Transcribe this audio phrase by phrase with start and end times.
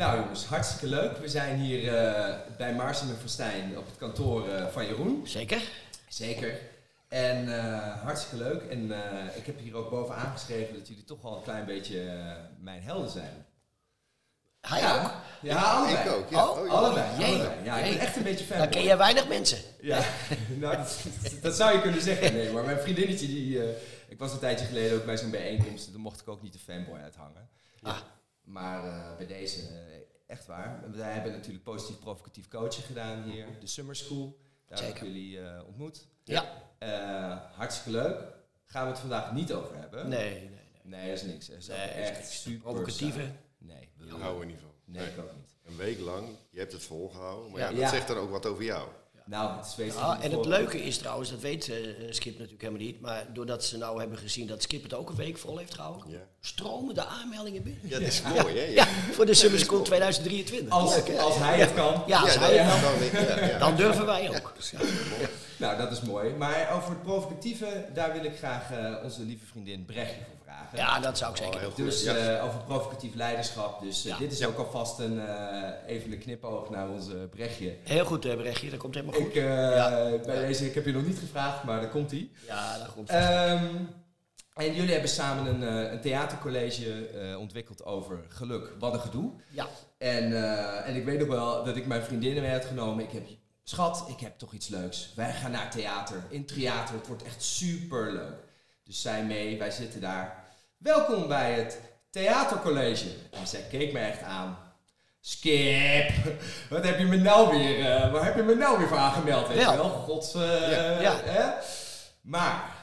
[0.00, 1.16] Nou jongens, hartstikke leuk.
[1.16, 5.26] We zijn hier eh, bij Mars en Verstijn op het kantoor eh, van Jeroen.
[5.26, 5.62] Zeker?
[6.08, 6.58] Zeker.
[7.08, 8.62] En eh, hartstikke leuk.
[8.62, 12.26] En eh, ik heb hier ook bovenaan geschreven dat jullie toch wel een klein beetje
[12.60, 13.46] mijn helden zijn.
[14.60, 15.10] Hij ja, ook?
[15.42, 16.08] Ja, allebei.
[16.08, 16.48] Ik ook, ja.
[16.48, 16.72] Oh, Oh, ja.
[16.72, 17.06] Allebei.
[17.64, 18.58] Ja, ik ben echt een beetje fan.
[18.58, 19.58] Dan ken jij weinig mensen.
[19.80, 20.04] Ja,
[20.60, 21.04] nou, dat,
[21.42, 22.32] dat zou je kunnen zeggen.
[22.32, 23.68] Nee, maar mijn vriendinnetje, die, eh,
[24.08, 25.86] ik was een tijdje geleden ook bij zo'n bijeenkomst.
[25.86, 27.48] en Toen mocht ik ook niet de fanboy uithangen.
[27.82, 27.96] Ah.
[28.50, 29.74] Maar eh, bij deze, eh,
[30.26, 30.84] echt waar.
[30.92, 33.46] Wij hebben natuurlijk positief provocatief coaching gedaan hier.
[33.60, 34.38] De Summer School.
[34.66, 35.06] Daar heb ik Zeker.
[35.12, 36.06] jullie eh, ontmoet.
[36.24, 36.44] Ja.
[36.78, 38.20] Eh, hartstikke leuk.
[38.64, 40.08] Gaan we het vandaag niet over hebben?
[40.08, 40.58] Nee, nee, nee.
[40.82, 41.46] Nee, dat is niks.
[41.46, 42.42] Dat is Nee, echt niks.
[42.42, 43.18] super Provocatieve.
[43.18, 43.32] saai.
[43.58, 44.70] Nee, Daar houden we niet van.
[44.84, 45.48] nee, ik ook niet.
[45.64, 47.66] Een week lang, je hebt het volgehouden, maar Ja.
[47.66, 47.88] ja, dat Ja.
[47.88, 48.88] zegt dan ook wat over jou.
[49.30, 51.76] Nou, het is wezenlijk Ja, niet en het leuke is trouwens, dat weet eh,
[52.10, 55.16] Skip natuurlijk helemaal niet, maar doordat ze nou hebben gezien dat Skip het ook een
[55.16, 56.18] week vol heeft gehouden, Ja.
[56.40, 57.80] stromen de aanmeldingen binnen.
[57.84, 58.64] Ja, dat is mooi, hè?
[58.64, 60.72] Ja, voor de Summer School 2023.
[60.72, 62.02] Als, Leuk, als hij het kan.
[62.06, 63.58] Ja, als Ja, hij het kan, dan, ja, ja.
[63.58, 64.52] dan durven wij ook.
[65.56, 66.30] Nou, dat is mooi.
[66.34, 70.78] Maar over het provocatieve, daar wil ik graag eh, onze lieve vriendin Brechtje voor vragen.
[70.78, 71.86] Ja, dat zou ik Oh, zeker heel doen.
[71.86, 71.94] goed.
[71.94, 72.14] Dus Ja.
[72.38, 73.80] eh, over provocatief leiderschap.
[73.82, 74.18] Dus eh, Ja.
[74.18, 77.76] dit is ook alvast een, eh, even een knipoog naar onze Brechtje.
[77.82, 79.26] Heel goed, Brechtje, dat komt helemaal goed.
[79.26, 80.10] Ik, Ja.
[80.26, 82.30] bij deze, ik heb je nog niet gevraagd, maar daar komt hij.
[82.46, 83.64] Ja, dat komt Ehm,
[84.54, 88.72] en jullie hebben samen een, een theatercollege ontwikkeld over geluk.
[88.78, 89.30] Wat een gedoe.
[89.50, 89.66] Ja,
[89.98, 90.32] En,
[90.84, 93.04] en ik weet nog wel dat ik mijn vriendinnen mee had genomen.
[93.04, 93.26] Ik heb,
[93.64, 95.12] schat, ik heb toch iets leuks.
[95.16, 96.22] Wij gaan naar theater.
[96.28, 98.48] In theater, het wordt echt super leuk.
[98.84, 100.39] Dus zij mee, wij zitten daar.
[100.84, 101.78] Welkom bij het
[102.10, 103.08] theatercollege.
[103.30, 104.58] En zij keek me echt aan.
[105.20, 106.10] Skip,
[106.70, 109.48] wat heb je me nou weer, eh, waar heb je me nou weer voor aangemeld?
[109.48, 109.88] Weet je Wel.
[109.90, 111.00] gods, eh, Ja.
[111.00, 111.20] Ja.
[111.24, 111.50] Hè?
[112.22, 112.76] Maar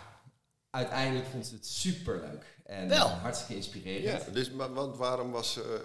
[0.69, 2.45] uiteindelijk vond ze het super leuk.
[2.65, 3.07] En Wel.
[3.07, 4.25] hartstikke inspirerend.
[4.25, 5.81] Ja, dus, maar, want waarom was ze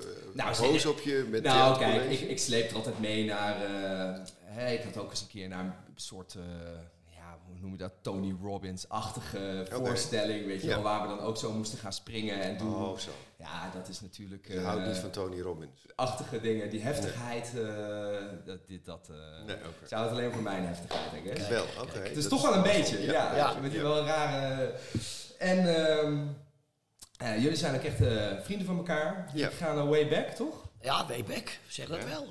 [0.54, 2.08] ze- boos op je met Nou, theatercollege?
[2.08, 3.54] kijk, ik, ik sleep er altijd mee naar.
[3.64, 6.36] eh, hè, ik had ook eens een keer naar een soort.
[7.52, 7.92] Eh, ja, hoe noem je dat?
[8.00, 10.46] Tony Robbins-achtige voorstelling.
[10.46, 10.74] Weet je Ja.
[10.74, 12.74] wel, waar we dan ook zo moesten gaan springen en doen.
[12.74, 13.10] Oh, zo.
[13.36, 14.48] Ja, dat is natuurlijk.
[14.48, 15.86] Je eh, houdt niet van Tony Robbins.
[15.94, 17.52] Achtige dingen, die heftigheid.
[17.58, 19.08] eh, dat, dit, dat.
[19.10, 19.56] eh Nee,
[19.88, 21.46] zou het alleen voor mijn heftigheid, denk ik.
[21.48, 21.98] Wel, oké.
[21.98, 23.12] Het is dat toch wel een beetje, ja.
[23.12, 23.36] ja.
[23.36, 23.50] Ja.
[23.50, 23.60] ja.
[23.60, 24.74] Met die wel een rare...
[25.38, 26.26] En ehm,
[27.18, 29.14] eh, jullie zijn ook echt eh, vrienden van elkaar.
[29.26, 29.32] Ja.
[29.40, 30.54] Jullie gaan way back, toch?
[30.80, 32.08] ja Weebeck, zeg dat Ja.
[32.08, 32.26] wel.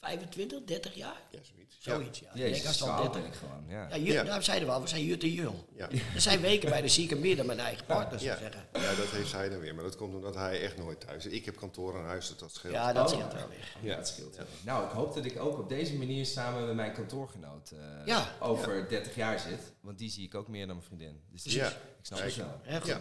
[0.00, 1.20] 25, 30 jaar?
[1.30, 1.38] Ja,
[1.82, 2.18] zoiets.
[2.20, 2.28] Ja.
[2.34, 3.22] Jezus, als zo het al oud 30.
[3.22, 3.88] ben ik gewoon, ja.
[3.88, 4.22] Ja, Jut, Ja.
[4.22, 5.68] daar zeiden we al, we zijn Jut en Jul.
[5.76, 5.88] Ja.
[6.14, 8.38] Er zijn weken bij de zieke meer dan mijn eigen partner, zou Ja.
[8.38, 8.64] zeggen.
[8.72, 9.74] ja, dat heeft hij dan weer.
[9.74, 11.32] Maar dat komt omdat hij echt nooit thuis is.
[11.32, 12.74] Ik heb kantoor aan huis, dat scheelt.
[12.74, 13.12] Ja, dat Oh.
[13.18, 13.76] scheelt wel weer.
[13.90, 14.36] Ja, het scheelt.
[14.36, 14.46] wel.
[14.64, 18.28] Nou, ik hoop dat ik ook op deze manier samen met mijn kantoorgenoot eh, Ja.
[18.40, 19.72] over 30 jaar zit.
[19.80, 21.20] Want die zie ik ook meer dan mijn vriendin.
[21.32, 21.68] Dus Ja.
[21.68, 22.60] ik snap het wel.
[22.80, 22.86] Goed.
[22.86, 23.00] Ja.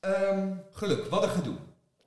[0.00, 1.56] Ehm, geluk, wat een gedoe.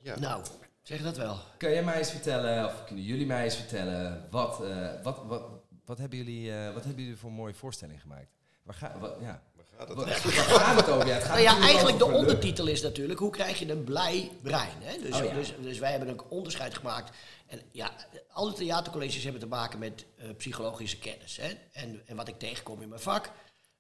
[0.02, 0.20] Ja.
[0.20, 0.44] Nou,
[0.88, 1.38] zeg dat wel.
[1.58, 5.44] Kun jij mij eens vertellen, of kunnen jullie mij eens vertellen, wat, eh, wat, wat,
[5.86, 8.28] wat, hebben, jullie, eh, wat hebben jullie voor een mooie voorstelling gemaakt?
[8.64, 9.44] Waar, ga, wat, ja.
[9.56, 10.38] Waar gaat het Wat- eigenlijk?
[10.38, 11.08] waar gaat het over?
[11.08, 14.32] Ja, het gaat Nou ja, eigenlijk de ondertitel is natuurlijk hoe krijg je een blij
[14.42, 14.82] brein.
[14.82, 14.98] Hè?
[15.02, 15.34] Dus, Oh ja.
[15.34, 17.18] dus, dus wij hebben een onderscheid gemaakt.
[17.48, 17.92] En ja,
[18.32, 21.38] alle theatercolleges hebben te maken met eh, psychologische kennis.
[21.38, 21.54] Hè?
[21.72, 23.32] En, en wat ik tegenkom in mijn vak.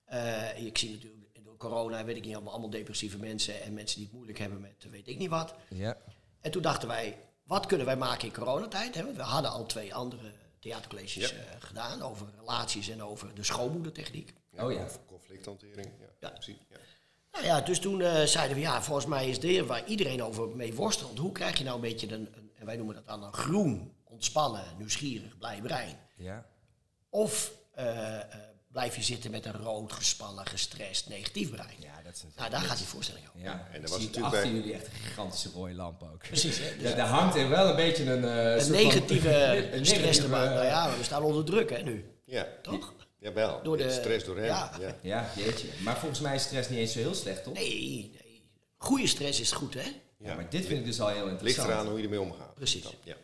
[0.05, 3.95] eh, ik zie natuurlijk door corona, weet ik niet, allemaal, allemaal depressieve mensen en mensen
[3.97, 5.53] die het moeilijk hebben met weet ik niet wat.
[5.69, 5.97] Ja.
[6.45, 8.95] En toen dachten wij, wat kunnen wij maken in coronatijd?
[8.95, 9.13] Hè?
[9.13, 11.37] We hadden al twee andere theatercolleges Ja.
[11.37, 14.33] eh, gedaan over relaties en over de schoonmoedertechniek.
[14.57, 14.77] Oh ja.
[14.77, 15.89] Conf- Conflicthantering.
[15.99, 16.29] Ja, Ja.
[16.29, 16.57] precies.
[16.69, 16.77] Ja.
[17.31, 20.47] Nou ja, dus toen eh, zeiden we, ja, volgens mij is dit waar iedereen over
[20.55, 21.17] mee worstelt.
[21.17, 23.93] Hoe krijg je nou een beetje een, een en wij noemen dat dan een groen,
[24.03, 25.97] ontspannen, nieuwsgierig, blij brein?
[26.15, 26.45] Ja.
[27.09, 28.23] Of eh, eh,
[28.75, 31.75] blijf je zitten met een rood, gespannen, gestrest, negatief brein?
[31.79, 33.39] Ja, dat is Nou, daar gaat die voorstelling over.
[33.41, 36.17] Ja, En dan was natuurlijk achter bij- jullie echt een gigantische rode lamp ook.
[36.17, 36.77] Precies, hè?
[36.77, 38.23] Dus Ja, daar hangt er wel een beetje een...
[38.23, 39.29] eh, een van- negatieve
[39.75, 40.45] een stress negatieve, erbij.
[40.49, 42.05] Nou eh, ja, we staan onder druk, hè, nu.
[42.25, 42.47] Ja.
[42.61, 42.93] Toch?
[43.19, 43.63] Jawel.
[43.63, 44.45] Door de- Stress door hem.
[44.45, 44.71] ja.
[44.79, 44.95] Ja.
[45.01, 45.67] Ja, jeetje.
[45.83, 47.53] Maar volgens mij is stress niet eens zo heel slecht, toch?
[47.53, 48.49] Nee, nee.
[48.77, 49.91] Goede stress is goed, hè?
[50.17, 51.67] Ja, maar dit vind ik dus al heel Ligt interessant.
[51.69, 52.55] eraan hoe je ermee omgaat.
[52.55, 52.83] Precies.
[52.83, 53.15] Dan, Ja.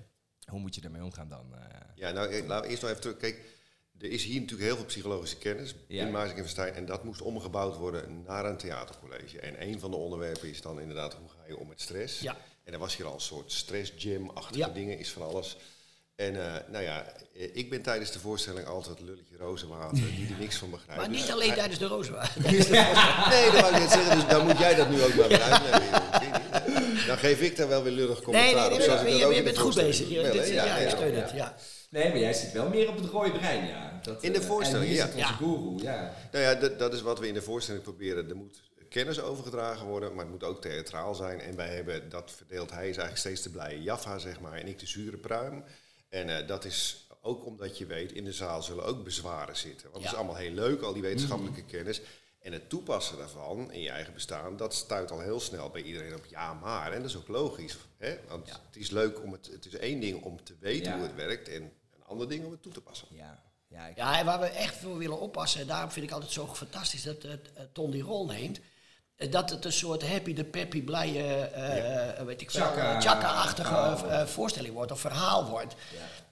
[0.45, 1.53] Hoe moet je ermee omgaan dan?
[1.53, 1.59] eh?
[1.95, 3.17] Ja, nou, ik- laten we eerst nog even terug.
[3.17, 3.59] Kijk,
[4.01, 6.05] er is hier natuurlijk heel veel psychologische kennis Ja.
[6.05, 6.75] in Maasik en.
[6.75, 9.39] En dat moest omgebouwd worden naar een theatercollege.
[9.39, 12.19] En een van de onderwerpen is dan inderdaad, hoe ga je om met stress?
[12.19, 12.37] Ja.
[12.63, 14.67] En dan was hier al een soort stress-gym-achtige Ja.
[14.69, 15.57] dingen, is van alles.
[16.15, 17.05] En eh, nou ja,
[17.35, 21.01] eh, ik ben tijdens de voorstelling altijd lulletje rozenwater, die er niks van begrijpt.
[21.01, 22.35] Maar Dus niet alleen hij- tijdens de rozenwaard.
[22.43, 22.57] Nee,
[23.51, 25.71] dat wou ik net zeggen, dus dan moet jij dat nu ook maar begrijpen.
[26.21, 27.05] Nee.
[27.07, 29.43] Dan geef ik daar wel weer lullig Nee, commentaar nee, op, nee, maar ik je,
[29.43, 30.07] bent goed bezig.
[30.07, 31.55] dit- ja, ik steun het, ja.
[31.91, 33.99] Nee, maar jij zit wel meer op het rode brein, ja.
[34.03, 35.05] Dat, In de eh, voorstelling, en hier ja.
[35.05, 35.33] zit onze Ja.
[35.33, 36.13] guru, ja.
[36.31, 38.29] Nou ja, dat, dat is wat we in de voorstelling proberen.
[38.29, 41.39] Er moet kennis overgedragen worden, maar het moet ook theatraal zijn.
[41.39, 44.67] En wij hebben, dat verdeelt hij, is eigenlijk steeds de blije Jaffa, zeg maar, en
[44.67, 45.63] ik de zure pruim.
[46.09, 49.91] En eh, dat is ook omdat je weet, in de zaal zullen ook bezwaren zitten.
[49.91, 52.01] Want het is allemaal heel leuk, al die wetenschappelijke kennis.
[52.39, 56.15] En het toepassen daarvan in je eigen bestaan, dat stuit al heel snel bij iedereen
[56.15, 56.91] op ja, maar.
[56.91, 57.77] En dat is ook logisch.
[57.97, 58.17] Hè?
[58.27, 58.59] Want Ja.
[58.65, 60.97] het is leuk om het, het is één ding om te weten Ja.
[60.97, 61.71] hoe het werkt en
[62.11, 63.07] een ander ding om het toe te passen.
[63.11, 66.11] Ja, ja, ik, Ja, en waar we echt voor willen oppassen, en daarom vind ik
[66.11, 68.59] altijd zo fantastisch dat het eh, Ton die rol neemt.
[69.15, 72.63] eh, Dat het een soort happy de peppy, blije, eh, eh, weet ik wel,
[72.93, 75.75] eh, eh, voorstelling wordt of verhaal wordt.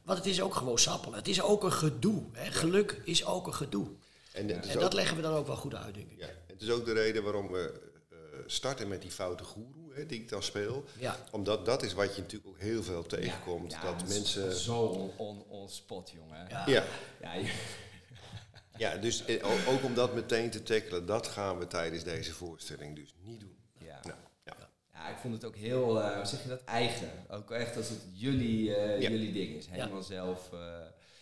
[0.04, 1.18] Want het is ook gewoon sappelen.
[1.18, 2.24] Het is ook een gedoe.
[2.34, 2.52] Hè.
[2.52, 3.88] Geluk is ook een gedoe.
[4.34, 6.20] En, ook- dat leggen we dan ook wel goed uit, denk ik.
[6.20, 7.82] Ja, het is ook de reden waarom we
[8.12, 10.84] eh, starten met die foute goeroe die ik dan speel.
[10.98, 11.18] Ja.
[11.32, 13.72] Omdat dat is wat je natuurlijk ook heel veel tegenkomt.
[13.72, 14.56] ja, dat mensen.
[14.56, 16.48] Zo on, on, spot, jongen.
[16.50, 16.64] Ja.
[16.68, 16.84] Ja,
[17.22, 17.54] Ja, je-
[18.78, 22.96] ja, dus eh, ook om dat meteen te tackelen, dat gaan we tijdens deze voorstelling
[22.96, 23.58] dus niet doen.
[23.78, 24.00] ja.
[24.04, 24.56] Nou, ja.
[24.94, 27.10] Ja, ik vond het ook heel, eh, hoe zeg je dat, eigen.
[27.30, 29.10] Ook echt als het jullie, eh, Ja.
[29.10, 29.68] jullie ding is.
[29.70, 30.54] Helemaal zelf.
[30.54, 30.60] eh,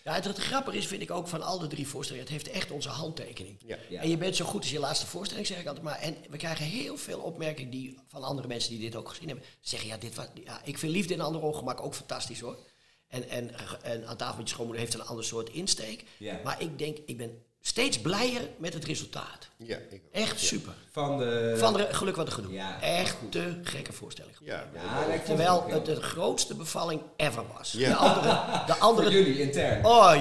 [0.07, 2.55] Ja, het, het grappige is, vind ik ook van al de drie voorstellingen, het heeft
[2.55, 3.57] echt onze handtekening.
[3.65, 3.77] Ja.
[3.89, 4.01] Ja.
[4.01, 5.99] En je bent zo goed als je laatste voorstelling, zeg ik altijd maar.
[5.99, 9.45] En we krijgen heel veel opmerkingen die, van andere mensen die dit ook gezien hebben.
[9.61, 12.57] Zeggen, ja, dit was, ja, ik vind liefde in een ander ongemak ook fantastisch hoor.
[13.07, 13.51] En, en,
[13.83, 16.03] en aan tafel met je schoonmoeder heeft een ander soort insteek.
[16.17, 16.39] Ja.
[16.43, 19.47] Maar ik denk, ik ben steeds blijer met het resultaat.
[19.57, 20.13] Ja, ik ook.
[20.13, 20.73] Echt super.
[20.91, 21.55] van de...
[21.57, 22.53] Van de geluk wat een gedoe.
[22.53, 24.35] Ja, Echt te gekke voorstelling.
[24.41, 27.71] Ja, Ja, Terwijl het de grootste bevalling ever was.
[27.71, 27.89] Ja.
[27.89, 28.29] De andere...
[28.65, 29.85] De Voor andere jullie, intern.
[29.85, 30.13] oh,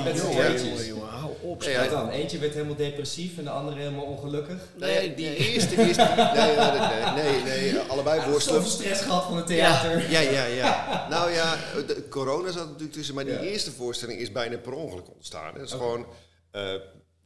[0.87, 1.63] jongen, hou op.
[1.63, 2.09] Ja, Wat dan?
[2.09, 4.63] Eentje werd helemaal depressief en de andere helemaal ongelukkig.
[4.77, 5.97] Nee, die eerste is.
[5.97, 7.43] Nee, nee, nee, nee,
[7.73, 8.65] nee, allebei Zoveel worstelen.
[8.65, 10.11] stress gehad van het theater.
[10.11, 10.85] Ja, ja, ja.
[11.11, 11.57] Nou ja,
[11.87, 13.41] de corona zat natuurlijk tussen, maar die Ja.
[13.41, 15.55] eerste voorstelling is bijna per ongeluk ontstaan.
[15.55, 16.07] Dat is gewoon,
[16.51, 16.75] eh,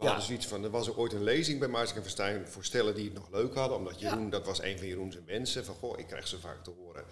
[0.00, 2.64] we hadden zoiets van, er was er ooit een lezing bij Maarten en Verstijn voor
[2.64, 3.76] stellen die het nog leuk hadden.
[3.78, 5.64] Omdat Jeroen, dat was een van Jeroen's wensen.
[5.64, 7.04] Van, goh, ik krijg zo vaak te horen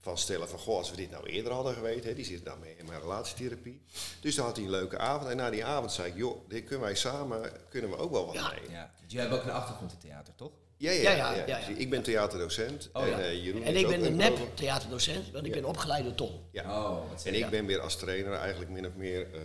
[0.00, 2.08] van stellen van, goh, als we dit nou eerder hadden geweten.
[2.08, 3.82] Hè, die zitten nou mee in mijn relatietherapie.
[4.20, 5.30] Dus dan had hij een leuke avond.
[5.30, 8.26] En na die avond zei ik, joh, dit kunnen wij samen, kunnen we ook wel
[8.26, 8.50] wat Ja.
[8.50, 8.70] mee.
[8.70, 8.90] Ja.
[9.06, 10.50] Jullie hebben ook een achtergrond in theater, toch?
[10.76, 11.16] Ja, ja, Ja, ja.
[11.16, 11.46] ja, ja.
[11.46, 11.66] ja, ja.
[11.68, 12.90] Dus Ik ben theaterdocent.
[12.92, 13.18] Oh, en ja.
[13.18, 16.40] eh, Jeroen En ik ben een nep theaterdocent, want ik ben opgeleid door Ton.
[16.52, 16.82] Ja.
[16.90, 19.40] Oh, En ik ben weer als trainer eigenlijk min of meer eh,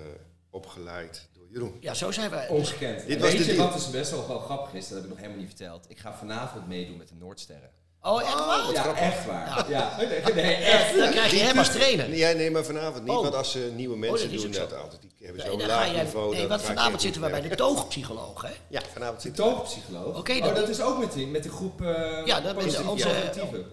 [0.50, 1.77] opgeleid door Jeroen.
[1.79, 2.47] Ja, zo zijn wij.
[2.47, 3.07] Ongekend.
[3.07, 4.83] Dit was Weet de je wat dus best wel, wel grappig is?
[4.87, 5.85] Dat heb ik nog helemaal niet verteld.
[5.87, 7.69] Ik ga vanavond meedoen met de Noordsterren.
[8.01, 8.71] Oh, echt waar?
[8.73, 9.65] ja, echt waar.
[9.69, 9.97] Ja.
[9.97, 10.97] Nee, nee, echt.
[10.97, 12.09] Dan krijg je hem als trainer.
[12.09, 13.21] Nee, nee, maar vanavond niet, Oh.
[13.21, 15.67] want als ze nieuwe mensen dat is doen, dat altijd, die hebben Nee, zo'n dan
[15.67, 16.35] laag niveau.
[16.35, 18.51] nee, want vanavond zitten we bij de toogpsycholoog, hè?
[18.67, 19.49] Ja, vanavond De zitten we.
[19.51, 20.17] toogpsycholoog.
[20.17, 22.89] Oké, oh, dat- is ook met, die, met de groep eh Ja, dat is positieve
[22.89, 23.09] onze,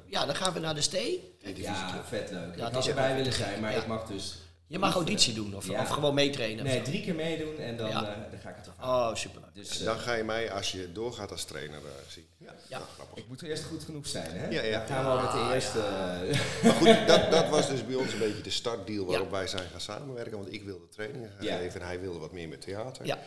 [0.06, 1.34] ja, dan gaan we naar de stee.
[1.54, 2.56] Ja, vet leuk.
[2.56, 4.36] Ja, ik had erbij willen zijn, maar ik mag dus...
[4.68, 5.80] Je mag auditie doen of, Ja.
[5.80, 6.64] of gewoon meetrainen.
[6.64, 8.00] Nee, drie keer meedoen en dan, Ja.
[8.02, 8.88] eh, dan ga ik het ervan.
[8.88, 9.42] Oh, super.
[9.52, 12.26] Dus eh, Dan ga je mij, als je doorgaat als trainer, eh, zien.
[12.36, 12.80] Ja, Ja.
[12.94, 13.18] grappig.
[13.18, 14.48] ik moet eerst goed genoeg zijn, hè?
[14.48, 14.78] Ja, ja.
[14.78, 15.78] Dan gaan we al met de eerste...
[15.80, 19.32] eh, Maar goed, dat, dat was dus bij ons een beetje de startdeal waarop Ja.
[19.32, 20.38] wij zijn gaan samenwerken.
[20.38, 23.06] Want ik wilde trainingen geven en hij wilde wat meer met theater.
[23.06, 23.18] Ja.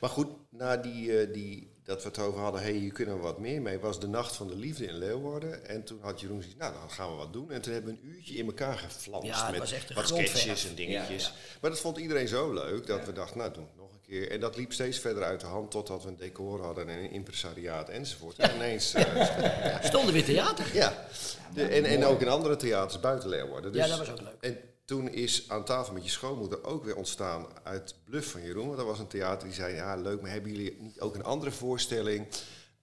[0.00, 3.16] Maar goed, na die, eh, die, dat we het over hadden, hé, hey, hier kunnen
[3.16, 5.66] we wat meer mee, was de Nacht van de Liefde in Leeuwarden.
[5.68, 7.50] En toen had Jeroen zoiets, nou, dan gaan we wat doen.
[7.50, 11.24] En toen hebben we een uurtje in elkaar geflanst Ja, met wat sketches en dingetjes.
[11.24, 11.30] Ja,
[11.60, 14.00] Maar dat vond iedereen zo leuk dat we dachten, nou, doen we het nog een
[14.06, 14.30] keer.
[14.30, 17.10] En dat liep steeds verder uit de hand totdat we een decor hadden en een
[17.10, 18.38] impresariaat enzovoort.
[18.38, 20.66] En ineens, eh, Stonden weer theater.
[20.74, 21.06] ja.
[21.54, 23.72] De, en, en ook in andere theaters buiten Leeuwarden.
[23.72, 24.36] Dus, Ja, dat was ook leuk.
[24.40, 28.64] En toen is aan tafel met je schoonmoeder ook weer ontstaan uit Bluff van Jeroen.
[28.66, 31.24] Want dat was een theater die zei, ja leuk, maar hebben jullie niet ook een
[31.24, 32.26] andere voorstelling?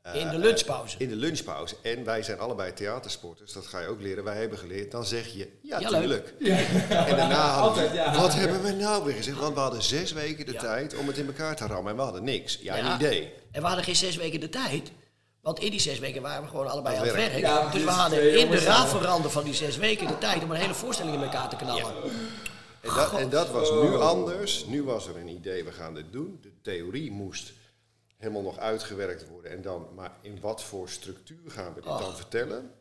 [0.01, 0.95] eh, In de lunchpauze.
[0.99, 1.75] In de lunchpauze.
[1.81, 4.23] En wij zijn allebei theatersporters, dat ga je ook leren.
[4.23, 6.33] Wij hebben geleerd, dan zeg je, ja, Ja, tuurlijk.
[6.89, 8.15] En daarna hadden we, ja.
[8.17, 9.37] wat hebben we nou weer gezegd?
[9.39, 10.59] Want we hadden zes weken de Ja.
[10.59, 11.91] tijd om het in elkaar te rammen.
[11.91, 12.59] En we hadden niks.
[12.61, 12.89] Ja, Ja.
[12.89, 13.33] een idee.
[13.51, 14.91] En we hadden geen zes weken de tijd.
[15.43, 17.31] Want in die zes weken waren we gewoon allebei Aan het werk.
[17.31, 17.39] werk.
[17.43, 20.57] Ja, dus we hadden in de rafelranden van die zes weken de tijd om een
[20.57, 21.93] hele voorstelling in elkaar te knallen.
[22.81, 24.01] En dat, en dat was nu Oh.
[24.07, 24.65] anders.
[24.65, 26.37] Nu was er een idee, we gaan dit doen.
[26.41, 27.53] De theorie moest
[28.17, 29.51] helemaal nog uitgewerkt worden.
[29.51, 32.71] En dan, maar in wat voor structuur gaan we dit dan vertellen?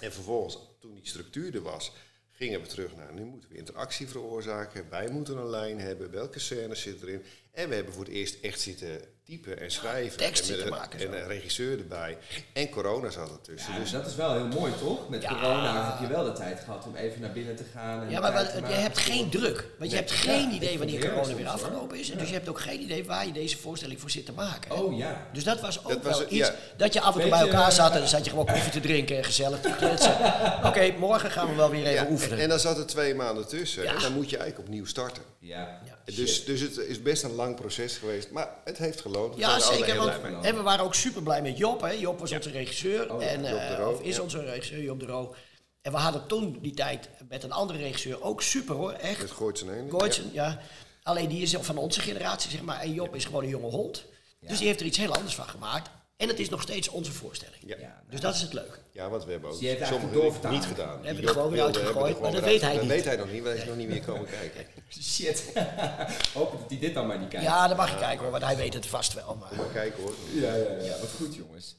[0.00, 1.92] En vervolgens, toen die structuur er was,
[2.30, 3.12] gingen we terug naar...
[3.12, 4.86] nu moeten we interactie veroorzaken.
[4.90, 6.10] Wij moeten een lijn hebben.
[6.10, 7.24] Welke scènes zitten erin?
[7.52, 10.18] En we hebben voor het eerst echt zitten typen en schrijven.
[10.18, 11.12] tekst en, een- maken, en zo.
[11.18, 12.18] een regisseur erbij.
[12.52, 13.72] En corona zat ertussen.
[13.72, 15.08] Ja, dus dus dat is wel heel mooi, toch?
[15.08, 15.28] Met Ja.
[15.28, 18.02] corona heb je wel de tijd gehad om even naar binnen te gaan.
[18.02, 19.66] En Ja, maar je maken hebt geen druk.
[19.78, 22.10] Want je hebt geen idee wanneer corona weer soms, afgelopen is.
[22.10, 24.70] En dus je hebt ook geen idee waar je deze voorstelling voor zit te maken.
[24.82, 25.26] Oh ja.
[25.32, 26.50] Dus dat was ook Dat was wel iets.
[26.76, 28.72] Dat je af en toe bij elkaar zat en eh, dan zat je gewoon koffie
[28.72, 30.14] te drinken en gezellig te kletsen.
[30.68, 32.38] Oké, morgen gaan we wel weer even ja, oefenen.
[32.38, 33.82] en dan zat er twee maanden tussen.
[33.82, 33.94] Ja.
[33.94, 35.22] En dan moet je eigenlijk opnieuw starten.
[35.38, 35.80] Ja.
[35.84, 35.96] Ja.
[36.14, 39.16] Dus, dus het is best een lang proces geweest, maar het heeft geloond.
[39.36, 39.96] Ja, er zeker.
[39.96, 41.80] Want, en we waren ook super blij met Job.
[41.80, 41.90] Hè.
[41.90, 43.14] Job was onze regisseur.
[43.14, 44.22] Oh ja, en, Roo, of is ja.
[44.22, 45.34] onze regisseur, Job de Roo.
[45.82, 48.92] En we hadden toen die tijd met een andere regisseur ook super hoor.
[48.92, 49.20] Echt.
[49.20, 49.90] Met Gooitsen heen.
[49.90, 50.60] Gooitsen, ja.
[51.02, 52.80] Alleen die is van onze generatie, zeg maar.
[52.80, 54.04] En Job is gewoon een jonge hond.
[54.40, 55.90] Dus die heeft er iets heel anders van gemaakt.
[56.18, 57.62] En het is nog steeds onze voorstelling.
[57.66, 57.76] Ja.
[57.76, 58.02] Ja, Ja.
[58.08, 58.78] Dus dat is het leuke.
[59.10, 61.00] want we hebben ook Dus niet gedaan.
[61.00, 62.80] We hebben er gewoon weer uitgegooid, maar dat weet hij niet.
[62.80, 64.66] Dat weet hij nog niet, want hij is nog niet meer komen kijken.
[65.02, 65.52] Shit.
[66.34, 67.46] Hopen dat hij dit dan maar niet kijkt.
[67.46, 69.36] Ja, dan mag je kijken hoor, want hij weet het vast wel.
[69.36, 69.56] Maar.
[69.56, 70.14] Maar kijken hoor.
[70.32, 70.98] Ja, ja, ja.
[70.98, 71.76] Wat goed, jongens.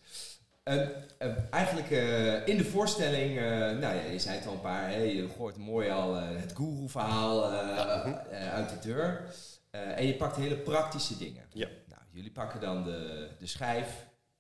[0.63, 0.91] En,
[1.50, 5.01] eigenlijk eh, in de voorstelling, eh, nou ja, je zei het al een paar, hè,
[5.01, 9.34] je hoort mooi al eh, het guru-verhaal eh, uit de deur.
[9.69, 11.43] Eh, en je pakt hele praktische dingen.
[11.53, 11.67] Ja.
[11.88, 13.88] Nou, jullie pakken dan de, de schijf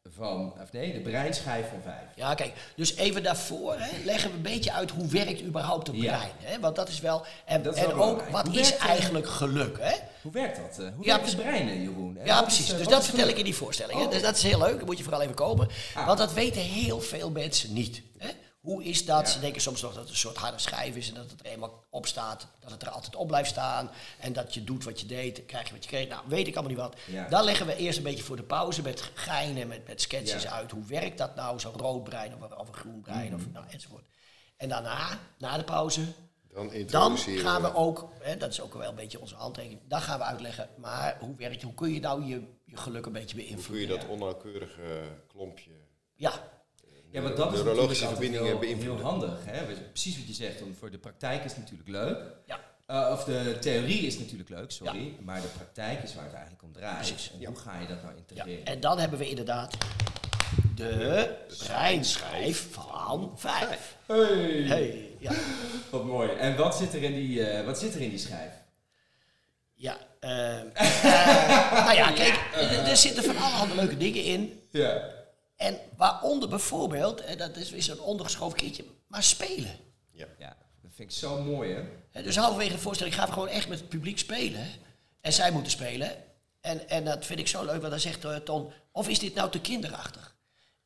[0.09, 2.03] van, of nee, de breinschijf van vijf.
[2.15, 5.95] Ja, kijk, dus even daarvoor hè, leggen we een beetje uit hoe werkt überhaupt het
[5.95, 6.17] Ja.
[6.17, 6.31] brein.
[6.39, 6.59] Hè?
[6.59, 7.25] Want dat is wel.
[7.45, 9.93] En, Dat is en wel ook wat Hoe is eh, eigenlijk geluk, hè?
[10.21, 10.85] Hoe werkt dat?
[10.85, 10.93] eh?
[10.95, 12.17] hoe Ja, werkt het brein, eh, Jeroen?
[12.17, 12.71] En Ja, precies.
[12.71, 13.99] is, dus dat vertel ik in die voorstelling.
[13.99, 14.05] hè.
[14.05, 14.11] Oh.
[14.11, 15.67] Dus dat is heel leuk, daar moet je vooral even komen.
[15.93, 16.05] Ah.
[16.05, 18.01] Want dat weten heel veel mensen niet.
[18.17, 18.29] Hè?
[18.59, 19.19] Hoe is dat?
[19.27, 19.31] Ja.
[19.33, 21.45] Ze denken soms nog dat het een soort harde schijf is en dat het er
[21.45, 23.89] eenmaal op staat, dat het er altijd op blijft staan
[24.19, 26.07] en dat je doet wat je deed, krijg je wat je kreeg.
[26.07, 26.99] Nou, weet ik allemaal niet wat.
[27.07, 27.27] Ja.
[27.27, 30.51] Dan leggen we eerst een beetje voor de pauze met geinen, met, met sketches Ja.
[30.51, 30.71] uit.
[30.71, 33.35] Hoe werkt dat nou, zo'n rood brein of, of een groen brein Mhm.
[33.35, 34.05] of nou, enzovoort.
[34.57, 36.01] En daarna, na de pauze,
[36.53, 40.01] Dan dan gaan we ook, hè, dat is ook wel een beetje onze handtekening, dan
[40.01, 43.35] gaan we uitleggen, maar hoe werkt hoe kun je nou je, je geluk een beetje
[43.35, 43.87] Hoe kun beïnvloeden?
[43.89, 45.71] je dat onnauwkeurige klompje...
[46.15, 46.48] Ja,
[47.11, 49.05] Ja, maar dat is neurologische natuurlijk verbindingen altijd heel, beïnvloeden.
[49.05, 49.45] heel handig.
[49.45, 49.75] Hè?
[49.91, 52.17] Precies wat je zegt, want voor de praktijk is het natuurlijk leuk.
[52.45, 52.59] ja.
[52.89, 55.13] Eh, of de theorie is natuurlijk leuk, sorry.
[55.23, 56.97] Maar de praktijk is waar het eigenlijk om draait.
[56.97, 57.31] Precies.
[57.39, 58.19] En hoe ga je dat nou ja.
[58.27, 58.65] integreren?
[58.65, 59.77] En dan hebben we inderdaad
[60.75, 63.97] de breinschijf van vijf.
[64.05, 64.63] Hey.
[64.67, 65.31] Hey, ja.
[65.91, 66.29] Wat mooi.
[66.29, 68.51] En wat zit er in die, eh, wat zit er in die schijf?
[69.73, 70.29] Ja, eh,
[71.83, 74.61] nou ja, kijk, er, er zitten van allerhande leuke dingen in.
[74.71, 75.18] Ja.
[75.59, 79.77] En waaronder bijvoorbeeld, en dat is weer zo'n ondergeschoven keertje, maar spelen.
[80.11, 80.25] Ja.
[80.37, 81.81] Ja, dat vind ik zo mooi, hè?
[82.11, 84.67] Hè, Dus halverwege de voorstelling gaan we gewoon echt met het publiek spelen.
[85.21, 86.23] En zij moeten spelen.
[86.61, 89.33] En, en dat vind ik zo leuk, want dan zegt eh, Ton, of is dit
[89.33, 90.35] nou te kinderachtig?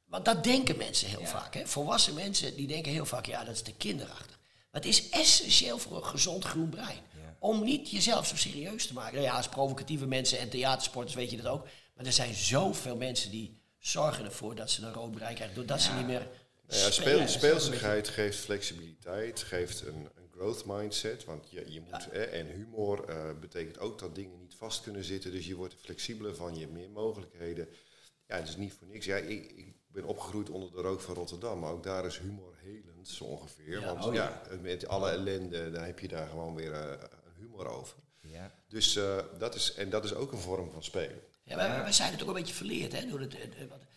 [0.05, 1.27] Want dat denken mensen heel Ja.
[1.27, 1.53] vaak.
[1.53, 1.67] Hè?
[1.67, 4.39] Volwassen mensen die denken heel vaak, ja, dat is te kinderachtig.
[4.71, 6.97] Maar het is essentieel voor een gezond groen brein.
[7.11, 7.35] Ja.
[7.39, 9.13] Om niet jezelf zo serieus te maken.
[9.13, 11.67] Nou ja, als provocatieve mensen en theatersporters weet je dat ook.
[11.95, 15.55] Maar er zijn zoveel mensen die zorgen ervoor dat ze een rood brein krijgen.
[15.55, 16.27] Doordat ze niet meer
[16.67, 21.25] Nou ja, speel, speelsigheid geeft flexibiliteit, geeft een, een growth mindset.
[21.25, 25.31] Want je, je moet, en humor eh, betekent ook dat dingen niet vast kunnen zitten.
[25.31, 27.67] Dus je wordt er flexibeler van, je hebt meer mogelijkheden.
[28.27, 29.05] Ja, het is niet voor niks.
[29.05, 32.53] Ja, ik, ik ben opgegroeid onder de rook van Rotterdam, maar ook daar is humor
[32.61, 33.79] helend, zo ongeveer.
[33.79, 33.85] Ja.
[33.85, 34.41] Want Oh, ja.
[34.61, 36.97] met alle ellende, dan heb je daar gewoon weer een
[37.37, 37.97] humor over.
[38.21, 38.51] Ja.
[38.67, 41.21] Dus eh, dat is, en dat is ook een vorm van spelen.
[41.45, 42.91] Ja, wij, wij zijn het ook een beetje verleerd.
[42.91, 43.35] Hè, door het,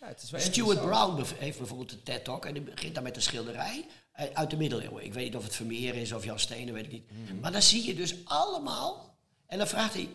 [0.01, 0.81] Ja, is Stuart.
[0.81, 4.57] Brown heeft bijvoorbeeld een TED-talk en die begint dan met een schilderij eh, uit de
[4.57, 5.05] middeleeuwen.
[5.05, 7.11] Ik weet niet of het Vermeer is of Jan Stenen, weet ik niet.
[7.11, 7.41] Mhm.
[7.41, 10.09] Maar dan zie je dus allemaal, en dan vraagt hij,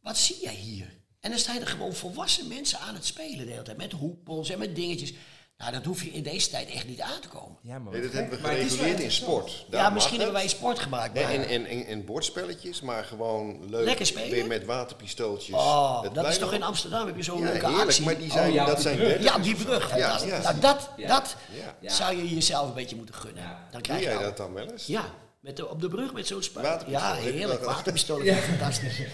[0.00, 1.02] wat zie jij hier?
[1.20, 4.50] En dan staan er gewoon volwassen mensen aan het spelen de hele tijd, met hoekbons
[4.50, 5.12] en met dingetjes.
[5.58, 7.58] Nou, dat hoef je in deze tijd echt niet aan te komen.
[7.62, 9.66] Ja, maar Nee, dat hebben we gereguleerd in sport.
[9.70, 11.22] Daar ja, misschien hebben wij sport gemaakt, maar...
[11.30, 13.84] En, en, en, en bordspelletjes, maar gewoon leuk.
[13.84, 14.30] Lekker spelen?
[14.30, 15.56] Weer met waterpistooltjes.
[15.56, 18.04] oh, Het dat is toch in Amsterdam, heb je zo'n Ja, leuke heerlijk, actie.
[18.04, 19.22] maar die zijn, Oh, ja, dat zijn die brug.
[19.22, 19.96] Ja, die brug.
[19.96, 20.40] Ja, ja.
[20.42, 21.06] Nou, dat, Ja.
[21.08, 21.36] dat
[21.82, 23.42] zou je jezelf een beetje moeten gunnen.
[23.42, 23.48] Ja.
[23.50, 24.86] Dan Doe krijg je jij dat dan wel eens?
[24.86, 25.04] Ja,
[25.44, 26.84] met de, op de brug met zo'n spuit.
[26.86, 27.64] Ja, heerlijk.
[27.74, 28.98] Waterpistool is fantastisch.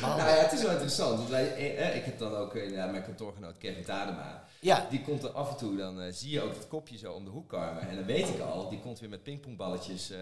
[0.00, 1.16] Maar, Nou ja, het is wel interessant.
[1.16, 4.44] Want wij, eh, eh, ik heb dan ook eh, mijn kantoorgenoot Kevin Tadema.
[4.60, 4.86] Ja.
[4.90, 7.24] Die komt er af en toe, dan eh, zie je ook dat kopje zo om
[7.24, 7.88] de hoek karmen.
[7.88, 10.10] En dan weet ik al, die komt weer met pingpongballetjes.
[10.10, 10.20] eh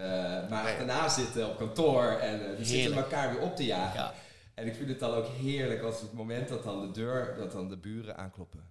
[0.49, 0.77] maar Nee.
[0.77, 3.99] daarna zitten op kantoor en eh, die zitten elkaar weer op te jagen.
[3.99, 4.13] Ja.
[4.53, 7.51] En ik vind het dan ook heerlijk als het moment dat dan de deur, dat
[7.51, 8.63] dan de buren aankloppen.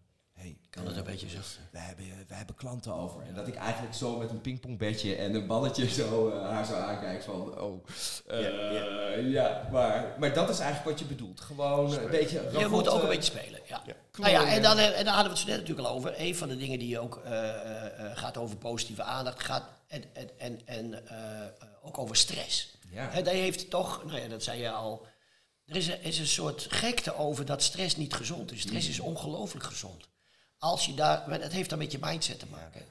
[0.49, 1.61] Hey, kan het een beetje zachter?
[1.71, 3.23] we hebben, we hebben klanten over.
[3.23, 6.75] En dat ik eigenlijk zo met een pingpongbedje en een balletje zo eh, haar zo
[6.75, 7.85] aankijk van, oh,
[8.27, 11.41] eh, Ja, ja, maar, maar dat is eigenlijk wat je bedoelt.
[11.41, 13.83] Gewoon een beetje Je moet ook een beetje spelen, ja.
[13.87, 13.95] Ja.
[14.19, 16.15] Nou ja, en dan, eh, en daar hadden we het zo net natuurlijk al over.
[16.17, 20.05] Een van de dingen die ook eh, eh, eh, gaat over positieve aandacht, gaat en,
[20.13, 21.03] en, en, en
[21.83, 22.77] ook over stress.
[22.91, 23.13] Ja.
[23.13, 25.07] En daar heeft toch, nou ja, dat zei je al,
[25.67, 28.61] er is een, is een soort gekte over dat stress niet gezond is.
[28.61, 30.09] Stress is ongelooflijk gezond.
[30.59, 32.83] Als je daar, maar dat heeft dan met je mindset te maken.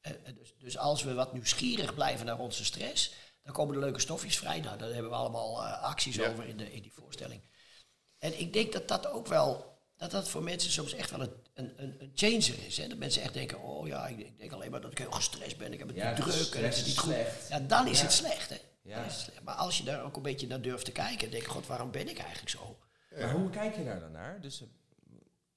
[0.00, 3.80] Eh, eh, dus, dus als we wat nieuwsgierig blijven naar onze stress, dan komen er
[3.80, 4.60] leuke stofjes vrij.
[4.60, 6.28] Nou, daar hebben we allemaal eh, acties Ja.
[6.30, 7.40] over in, de, in die voorstelling.
[8.18, 11.32] En ik denk dat dat ook wel, dat dat voor mensen soms echt wel een,
[11.54, 12.76] een, een, changer is.
[12.76, 12.88] Hè?
[12.88, 15.56] Dat mensen echt denken, oh ja, ik, ik denk alleen maar dat ik heel gestrest
[15.58, 17.12] ben, ik heb het Ja, niet druk en het is niet goed.
[17.12, 17.48] slecht.
[17.48, 18.02] Ja, dan is Ja.
[18.04, 18.56] het slecht, hè.
[18.82, 18.96] Ja.
[18.96, 19.42] Dan is het slecht.
[19.42, 21.90] Maar als je daar ook een beetje naar durft te kijken en denkt, god, waarom
[21.90, 22.78] ben ik eigenlijk zo?
[23.10, 24.40] Maar hoe kijk je daar dan naar?
[24.40, 24.62] Dus,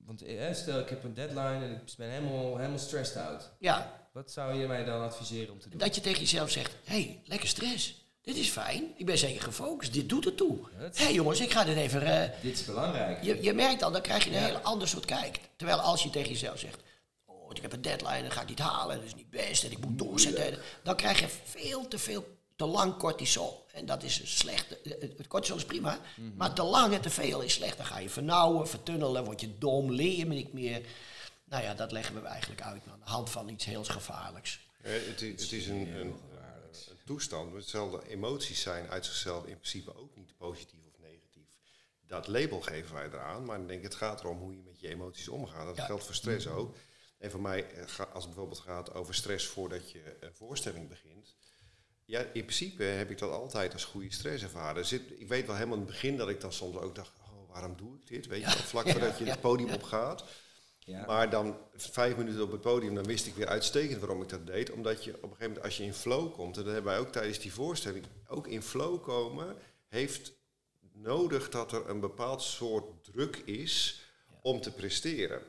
[0.09, 3.49] want eh, stel ik heb een deadline en ik ben helemaal, helemaal stressed out.
[3.59, 5.79] Ja, Wat zou je mij dan adviseren om te doen?
[5.79, 8.07] dat je tegen jezelf zegt, hé, hey, lekker stress.
[8.21, 10.57] Dit is fijn, ik ben zeker gefocust, dit doet ertoe.
[10.75, 12.01] Ja, dat Hé is- jongens, ik ga dit even...
[12.01, 13.23] eh, Dit is belangrijk.
[13.23, 14.45] je, je merkt al, dan krijg je een Ja.
[14.45, 15.39] heel ander soort kijk.
[15.55, 16.81] Terwijl als je tegen jezelf zegt,
[17.25, 19.71] oh, ik heb een deadline, dat ga ik niet halen, dat is niet best en
[19.71, 20.57] ik moet doorzetten.
[20.83, 22.25] Dan krijg je veel te veel,
[22.59, 23.65] te lang cortisol.
[23.73, 24.69] En dat is slecht.
[24.83, 25.99] Het het cortisol is prima,
[26.35, 27.77] maar te lang en te veel is slecht.
[27.77, 30.81] Dan ga je vernauwen, vertunnelen, word je dom, leer je niet meer.
[31.43, 34.59] Nou ja, dat leggen we eigenlijk uit aan de hand van iets heel gevaarlijks.
[34.81, 37.53] Eh, het, is, het is een, een, een toestand.
[37.55, 41.47] Hetzelfde emoties zijn uit zichzelf in principe ook niet positief of negatief.
[42.07, 44.87] Dat label geven wij eraan, maar ik denk het gaat erom hoe je met je
[44.89, 45.65] emoties omgaat.
[45.65, 45.85] Dat Ja.
[45.85, 46.75] geldt voor stress ook.
[47.17, 51.35] En voor mij, eh, als het bijvoorbeeld gaat over stress voordat je een voorstelling begint.
[52.09, 54.77] Ja, in principe heb ik dat altijd als goede stress ervaren.
[54.77, 57.11] Er Zit, ik weet wel helemaal in het begin dat ik dan soms ook dacht,
[57.19, 58.27] oh, waarom doe ik dit?
[58.27, 60.23] Weet je wel, vlak voordat je het podium opgaat.
[60.79, 61.05] Ja.
[61.05, 64.47] Maar dan vijf minuten op het podium, dan wist ik weer uitstekend waarom ik dat
[64.47, 64.71] deed.
[64.71, 67.01] Omdat je op een gegeven moment, als je in flow komt, en dat hebben wij
[67.01, 69.55] ook tijdens die voorstelling, ook in flow komen,
[69.87, 70.33] heeft
[70.93, 74.01] nodig dat er een bepaald soort druk is
[74.41, 75.41] om te presteren.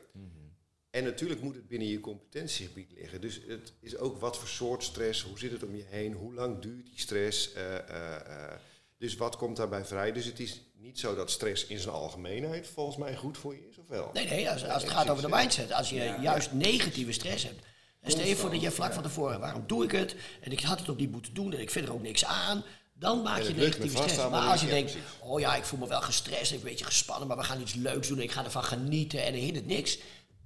[0.91, 3.21] En natuurlijk moet het binnen je competentiegebied liggen.
[3.21, 6.33] Dus het is ook wat voor soort stress, hoe zit het om je heen, hoe
[6.33, 7.53] lang duurt die stress.
[7.53, 8.59] eh, eh, eh.
[8.97, 10.11] dus wat komt daarbij vrij?
[10.11, 13.67] Dus het is niet zo dat stress in zijn algemeenheid volgens mij goed voor je
[13.69, 14.09] is, of wel?
[14.13, 15.71] Nee, nee, als, als het gaat over de mindset.
[15.71, 16.21] Als je Ja.
[16.21, 17.65] juist negatieve stress hebt.
[17.99, 20.15] En stel je voor dat je vlak van tevoren, waarom doe ik het?
[20.41, 22.63] En ik had het ook niet moeten doen en ik vind er ook niks aan.
[22.93, 24.15] Dan maak je negatieve stress.
[24.15, 25.09] Maar als je ja, denkt, precies.
[25.19, 28.07] oh ja, ik voel me wel gestrest, een beetje gespannen, maar we gaan iets leuks
[28.07, 29.97] doen en ik ga ervan genieten en er hindert niks.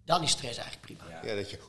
[0.06, 1.10] Dan is stress eigenlijk prima.
[1.22, 1.30] Ja.
[1.30, 1.60] Ja, dat je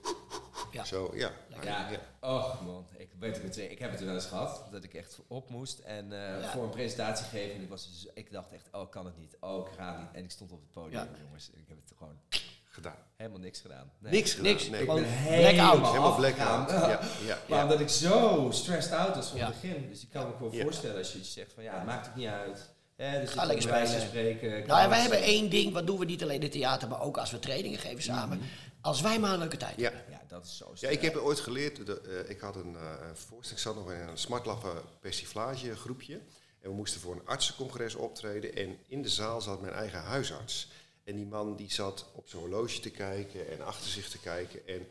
[0.73, 0.85] Ja.
[0.85, 1.31] zo, ja.
[1.63, 1.89] Ja,
[2.21, 5.51] oh man, ik, weet het, ik heb het wel eens gehad dat ik echt op
[5.51, 6.51] moest en eh, Ja.
[6.53, 7.55] voor een presentatie geven.
[7.55, 9.99] En ik, was dus, ik dacht echt, oh, ik kan het niet, oh, ik ga
[9.99, 10.09] niet.
[10.13, 11.09] En ik stond op het podium, Ja.
[11.25, 12.19] jongens, en ik heb het gewoon
[12.65, 12.97] gedaan.
[13.17, 13.93] helemaal niks gedaan.
[13.99, 14.13] Nee.
[14.13, 14.53] Niks gedaan.
[14.53, 14.69] Niks.
[14.69, 16.71] Nee, Ik Gewoon ben helemaal, helemaal blackout.
[16.91, 17.63] Ja, ja, Maar ja.
[17.63, 19.47] omdat ik zo stressed out was van Ja.
[19.47, 19.89] het begin.
[19.89, 20.63] Dus ik kan me Ja.
[20.63, 22.75] voorstellen als je iets zegt van ja, het maakt het niet uit.
[22.97, 24.37] Hè, dus Ga lekker bij wijze van spelen.
[24.37, 24.67] spreken.
[24.67, 27.17] Nou, wij het- hebben één ding, wat doen we niet alleen in theater, maar ook
[27.19, 28.41] als we trainingen geven samen.
[28.81, 29.83] Als wij maar een leuke tijd Ja.
[29.83, 30.03] hebben.
[30.11, 32.93] Ja, dat is zo Ja, ik heb ooit geleerd, de, eh, ik had een eh,
[33.15, 36.15] voorstelling, ik zat nog in een smartlaffen persiflage groepje.
[36.61, 38.55] En we moesten voor een artsencongres optreden.
[38.57, 40.69] En in de zaal zat mijn eigen huisarts.
[41.05, 44.67] En die man die zat op zijn horloge te kijken en achter zich te kijken.
[44.67, 44.87] En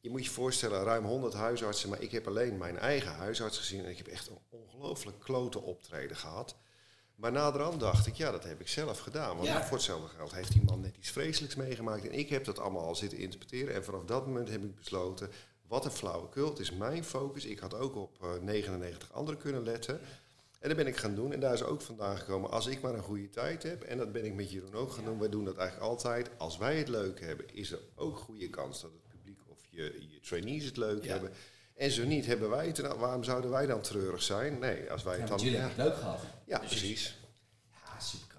[0.00, 3.84] je moet je voorstellen, ruim 100 huisartsen, maar ik heb alleen mijn eigen huisarts gezien.
[3.84, 6.54] En ik heb echt een ongelooflijk klote optreden gehad.
[7.14, 9.36] Maar naderhand dacht ik, ja, dat heb ik zelf gedaan.
[9.36, 9.64] Want Ja.
[9.64, 12.04] voor hetzelfde geld heeft die man net iets vreselijks meegemaakt.
[12.08, 13.74] En ik heb dat allemaal al zitten interpreteren.
[13.74, 15.30] En vanaf dat moment heb ik besloten,
[15.66, 16.48] wat een flauwekul.
[16.48, 17.44] Het is mijn focus.
[17.44, 20.00] Ik had ook op eh, 99 anderen kunnen letten.
[20.60, 21.32] En dat ben ik gaan doen.
[21.32, 23.82] En daar is ook vandaan gekomen, als ik maar een goede tijd heb.
[23.82, 25.18] En dat ben ik met Jeroen ook gaan doen.
[25.18, 26.30] Wij doen dat eigenlijk altijd.
[26.36, 29.82] Als wij het leuk hebben, is er ook goede kans dat het publiek of je,
[30.10, 31.10] je trainees het leuk Ja.
[31.12, 31.30] hebben.
[31.74, 34.58] En zo niet, hebben wij het, dan- waarom zouden wij dan treurig zijn?
[34.58, 35.38] Nee, als wij Ja, het dan...
[35.38, 36.20] jullie hebben het leuk gehad.
[36.46, 37.16] Ja, precies.
[37.70, 38.32] Ja, superkrachtig.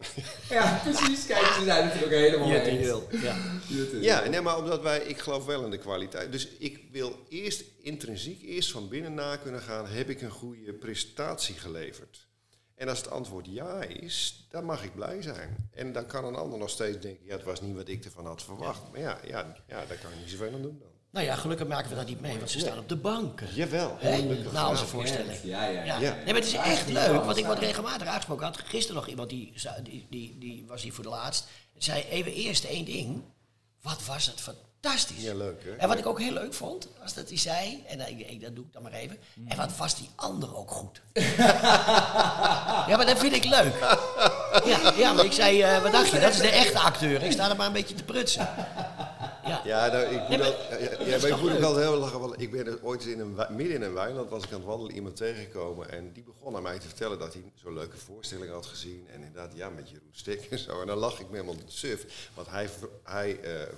[0.48, 1.26] Ja, precies.
[1.26, 3.00] Kijk, ze zijn er ook helemaal mee eens.
[3.22, 3.36] Ja.
[4.00, 6.32] Ja, nee, maar omdat wij, ik geloof wel in de kwaliteit.
[6.32, 10.72] Dus ik wil eerst intrinsiek, eerst van binnen na kunnen gaan, heb ik een goede
[10.72, 12.26] prestatie geleverd?
[12.74, 15.70] En als het antwoord ja is, dan mag ik blij zijn.
[15.72, 18.26] En dan kan een ander nog steeds denken, ja, het was niet wat ik ervan
[18.26, 18.90] had verwacht.
[18.90, 20.89] Maar ja, ja, ja daar kan ik niet zoveel aan doen dan.
[21.12, 23.48] Nou ja, gelukkig maken we dat niet mee, want ze staan op de banken.
[23.54, 24.52] Jawel, gelukkig.
[24.52, 24.88] Na onze Ja.
[24.88, 25.38] voorstelling.
[25.42, 25.98] Ja, ja, ja.
[25.98, 28.44] Nee, maar het is echt leuk, want ik word regelmatig aangesproken.
[28.46, 31.46] Had gisteren nog iemand die, die, die, die was hier voor de laatst.
[31.78, 33.22] Zei even eerst één ding.
[33.82, 35.22] Wat was het fantastisch.
[35.22, 35.70] Ja, leuk hè?
[35.70, 38.54] En wat ik ook heel leuk vond, was dat hij zei, en ik, ik- dat
[38.56, 39.18] doe ik dan maar even,
[39.48, 41.00] en wat was die ander ook goed.
[42.88, 43.74] ja, maar dat vind ik leuk.
[44.64, 47.22] Ja, ja maar ik zei, eh, wat dacht je, dat is de echte acteur.
[47.22, 48.48] Ik sta er maar een beetje te prutsen.
[49.50, 50.38] Ja, Ja, nou, ik moet,
[51.06, 52.20] ja, maar ik moet ook wel heel lachen.
[52.20, 54.94] Want ik ben ooit in een, midden in een weiland was ik aan het wandelen
[54.94, 55.90] iemand tegengekomen.
[55.90, 59.06] En die begon aan mij te vertellen dat hij zo'n leuke voorstelling had gezien.
[59.12, 60.80] En inderdaad, ja, met Jeroen Stik en zo.
[60.80, 62.04] En dan lach ik me helemaal suf.
[62.34, 62.68] Want hij,
[63.04, 63.68] hij eh, eh,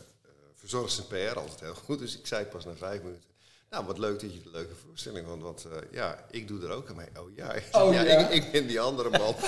[0.57, 1.99] verzorgt zijn PR altijd heel goed.
[1.99, 3.31] Dus ik zei pas na vijf minuten.
[3.71, 5.43] Nou, wat leuk dat je de leuke voorstelling vond.
[5.43, 7.09] Want eh, ja, ik doe er ook aan mee.
[7.19, 8.29] Oh ja, Oh, ja, ja.
[8.29, 9.35] Ik, ik ben die andere man.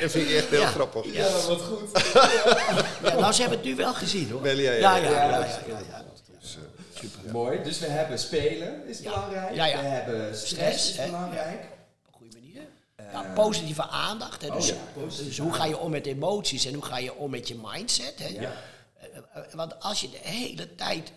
[0.00, 0.68] dat vind ik echt heel Ja.
[0.68, 1.12] grappig.
[1.12, 1.90] Ja, wat goed.
[3.02, 4.46] Ja, nou, ze hebben het nu wel gezien hoor.
[4.46, 5.38] Ja, ja, ja, ja.
[5.68, 6.04] ja.
[6.40, 6.56] Dus,
[7.26, 7.62] eh, Mooi.
[7.62, 9.54] Dus we hebben spelen, is belangrijk.
[9.54, 11.06] We hebben stress, Stress, is hè?
[11.06, 11.60] belangrijk.
[12.06, 12.62] Op een goede manier.
[13.12, 14.42] Ja, positieve aandacht.
[14.42, 14.74] Hè, oh dus,
[15.16, 18.14] dus hoe ga je om met emoties en hoe ga je om met je mindset?
[18.18, 18.28] Hè?
[18.28, 18.52] Ja.
[18.98, 21.12] Eh, eh, Want als je de hele tijd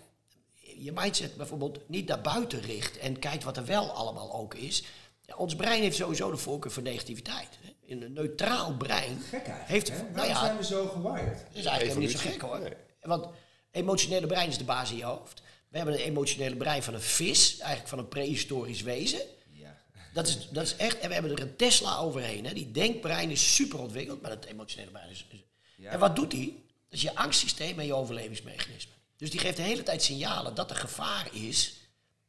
[0.77, 4.83] je mindset bijvoorbeeld niet naar buiten richt en kijkt wat er wel allemaal ook is.
[5.21, 7.49] Ja, ons brein heeft sowieso de voorkeur voor negativiteit.
[7.61, 7.72] Hè?
[7.97, 9.19] In een neutraal brein.
[9.19, 9.67] Gek eigenlijk.
[9.67, 10.09] Heeft, hè?
[10.13, 11.37] nou ja, zijn we zo gewired?
[11.39, 12.59] dat is eigenlijk helemaal niet zo gek hoor.
[12.59, 12.73] Nee.
[13.01, 13.27] Want
[13.71, 15.41] emotionele brein is de basis in je hoofd.
[15.69, 19.21] We hebben een emotionele brein van een vis, eigenlijk van een prehistorisch wezen.
[19.51, 19.77] Ja.
[20.13, 22.45] Dat is, dat is echt, en we hebben er een Tesla overheen.
[22.45, 22.53] Hè.
[22.53, 25.25] Die denkbrein is super ontwikkeld, maar het emotionele brein is.
[25.29, 25.39] is-
[25.77, 25.91] Ja.
[25.91, 26.51] En wat doet die?
[26.89, 28.91] Dat is je angstsysteem en je overlevingsmechanisme.
[29.17, 31.73] Dus die geeft de hele tijd signalen dat er gevaar is,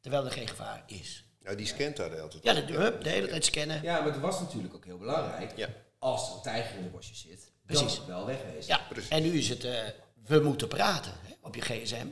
[0.00, 1.24] terwijl er geen gevaar is.
[1.44, 2.42] Nou, die scant daar de hele tijd.
[2.44, 3.82] Ja, de, hup, de hele tijd scannen.
[3.82, 5.56] ja, maar het was natuurlijk ook heel belangrijk.
[5.56, 5.68] Ja.
[5.98, 7.86] Als er een tijger in de bosje zit, Precies.
[7.86, 8.66] dan het wel wegwezen.
[8.76, 9.10] Ja, Precies.
[9.10, 9.82] en nu is het, eh,
[10.26, 12.06] we moeten praten hè, op je gsm.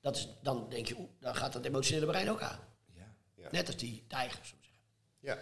[0.00, 2.58] Dat is, dan denk je, dan gaat dat emotionele brein ook aan.
[2.94, 3.14] Ja.
[3.34, 3.48] Ja.
[3.50, 4.48] Net als die tijgers.
[4.48, 4.80] zo zeggen.
[5.20, 5.38] Ja.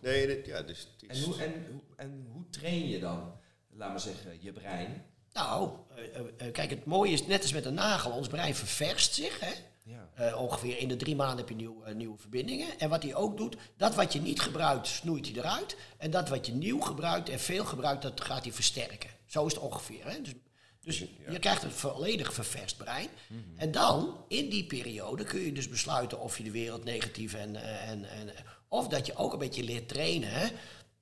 [0.00, 1.24] Nee, dit- ja, dus het En, is...
[1.24, 3.38] hoe, en, hoe- en hoe train je dan,
[3.70, 5.04] laat maar zeggen, je brein?
[5.32, 8.54] Nou, eh, eh, eh, kijk, het mooie is, net als met een nagel, ons brein
[8.54, 9.40] ververst zich.
[9.40, 9.52] Hè?
[9.92, 10.08] Ja.
[10.14, 12.78] Eh, ongeveer in de drie maanden heb je nieuw, eh, nieuwe verbindingen.
[12.78, 15.76] En wat hij ook doet, dat wat je niet gebruikt, snoeit hij eruit.
[15.96, 19.10] En dat wat je nieuw gebruikt en veel gebruikt, dat gaat hij versterken.
[19.26, 20.04] Zo is het ongeveer.
[20.10, 20.20] Hè?
[20.20, 20.32] Dus,
[20.80, 20.98] dus
[21.30, 23.08] je krijgt een volledig ververst brein.
[23.56, 27.56] En dan, in die periode, kun je dus besluiten of je de wereld negatief en,
[27.56, 28.30] eh, en, en...
[28.68, 30.46] Of dat je ook een beetje leert trainen, hè?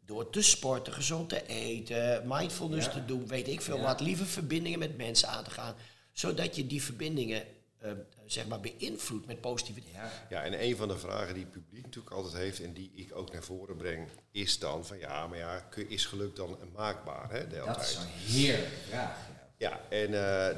[0.05, 2.93] Door te sporten, gezond te eten, mindfulness Ja.
[2.93, 3.83] te doen, weet ik veel Ja.
[3.83, 4.01] wat.
[4.01, 5.75] Lieve verbindingen met mensen aan te gaan.
[6.13, 7.43] Zodat je die verbindingen,
[7.81, 7.93] eh,
[8.27, 10.01] zeg maar, beïnvloedt met positieve dingen.
[10.01, 10.27] Ja.
[10.29, 13.17] Ja, en een van de vragen die het publiek natuurlijk altijd heeft en die ik
[13.17, 17.49] ook naar voren breng, is dan van ja, maar ja, is geluk dan maakbaar hè,
[17.49, 19.29] de Dat is een heerlijke vraag.
[19.29, 19.39] Ja.
[19.57, 20.13] Ja, en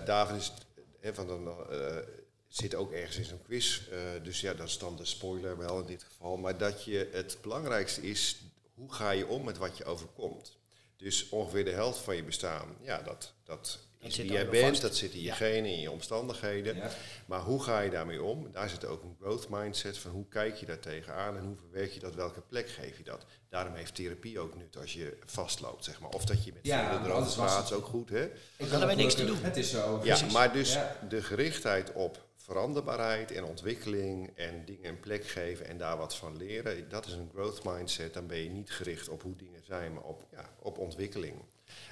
[0.04, 0.52] David is,
[1.00, 1.96] hè, van dan, eh,
[2.48, 5.80] zit ook ergens in zo'n quiz, eh, dus ja, dat is dan de spoiler wel
[5.80, 8.40] in dit geval, maar dat je het belangrijkste is,
[8.74, 10.56] hoe ga je om met wat je overkomt?
[10.96, 13.78] Dus ongeveer de helft van je bestaan, ja, dat, dat
[14.10, 14.82] zit wie jij bent, vast.
[14.82, 15.34] dat zit in je Ja.
[15.34, 16.76] genen, in je omstandigheden.
[16.76, 16.90] Ja.
[17.26, 18.48] Maar hoe ga je daarmee om?
[18.52, 21.92] Daar zit ook een growth mindset van hoe kijk je daar tegenaan en hoe verwerk
[21.92, 23.24] je dat, welke plek geef je dat.
[23.48, 26.10] Daarom heeft therapie ook nut als je vastloopt, zeg maar.
[26.10, 28.24] Of dat je met Ja, erover praat, is ook goed, hè?
[28.56, 29.38] Ik hadden wij niks te doen.
[29.42, 30.00] Het is zo.
[30.04, 30.32] Ja, Precies.
[30.32, 30.96] maar dus Ja.
[31.08, 36.36] de gerichtheid op veranderbaarheid en ontwikkeling en dingen een plek geven en daar wat van
[36.36, 38.14] leren, dat is een growth mindset.
[38.14, 41.34] Dan ben je niet gericht op hoe dingen zijn, maar op, ja, op ontwikkeling.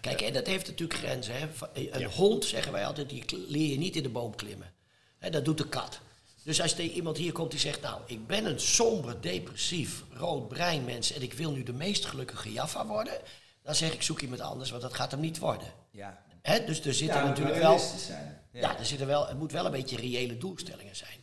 [0.00, 1.34] Kijk, en dat heeft natuurlijk grenzen.
[1.38, 1.48] Hè.
[1.52, 2.08] Va- Een Ja.
[2.08, 4.72] hond, zeggen wij altijd, die leer je niet in de boom klimmen.
[5.18, 6.00] Hè, dat doet de kat.
[6.42, 10.48] Dus als er iemand hier komt die zegt, nou, ik ben een somber, depressief, rood
[10.48, 13.20] brein mens en ik wil nu de meest gelukkige Jaffa worden,
[13.62, 15.72] dan zeg ik, zoek iemand anders, want dat gaat hem niet worden.
[15.90, 16.22] Ja.
[16.42, 17.70] Hè, dus er zitten Ja, het moet natuurlijk wel...
[17.70, 18.42] realistisch zijn.
[18.52, 21.18] Ja, er zitten wel, het moet wel een beetje reële doelstellingen zijn.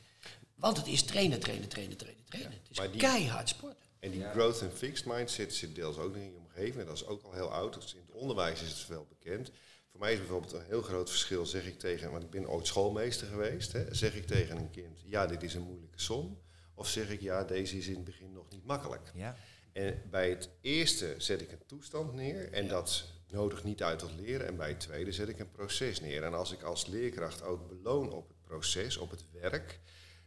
[0.56, 2.52] Want het is trainen, trainen, trainen, trainen, trainen.
[2.52, 3.78] Het is die- keihard sporten.
[4.00, 4.32] En die Ja.
[4.32, 7.74] growth and fixed mindset zit deels ook in En dat is ook al heel oud.
[7.74, 9.52] Dus in het onderwijs is het wel bekend.
[9.92, 12.68] Voor mij is bijvoorbeeld een heel groot verschil, zeg ik tegen, want ik ben ooit
[12.68, 16.42] schoolmeester geweest, hè, zeg ik tegen een kind, ja, dit is een moeilijke som.
[16.76, 19.12] Of zeg ik, ja, deze is in het begin nog niet makkelijk.
[19.16, 19.38] Ja.
[19.74, 24.12] En bij het eerste zet ik een toestand neer en dat nodigt niet uit tot
[24.12, 24.48] leren.
[24.48, 26.24] En bij het tweede zet ik een proces neer.
[26.24, 29.80] En als ik als leerkracht ook beloon op het proces, op het werk,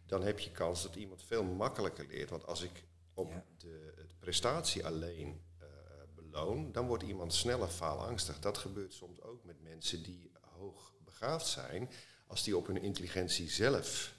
[0.07, 2.31] dan heb je kans dat iemand veel makkelijker leert.
[2.31, 3.45] Want als ik op Ja.
[3.59, 5.41] de, de prestatie alleen
[6.31, 8.39] beloon, dan wordt iemand sneller faalangstig.
[8.41, 11.91] Dat gebeurt soms ook met mensen die hoog begaafd zijn.
[12.27, 14.13] Als die op hun intelligentie zelf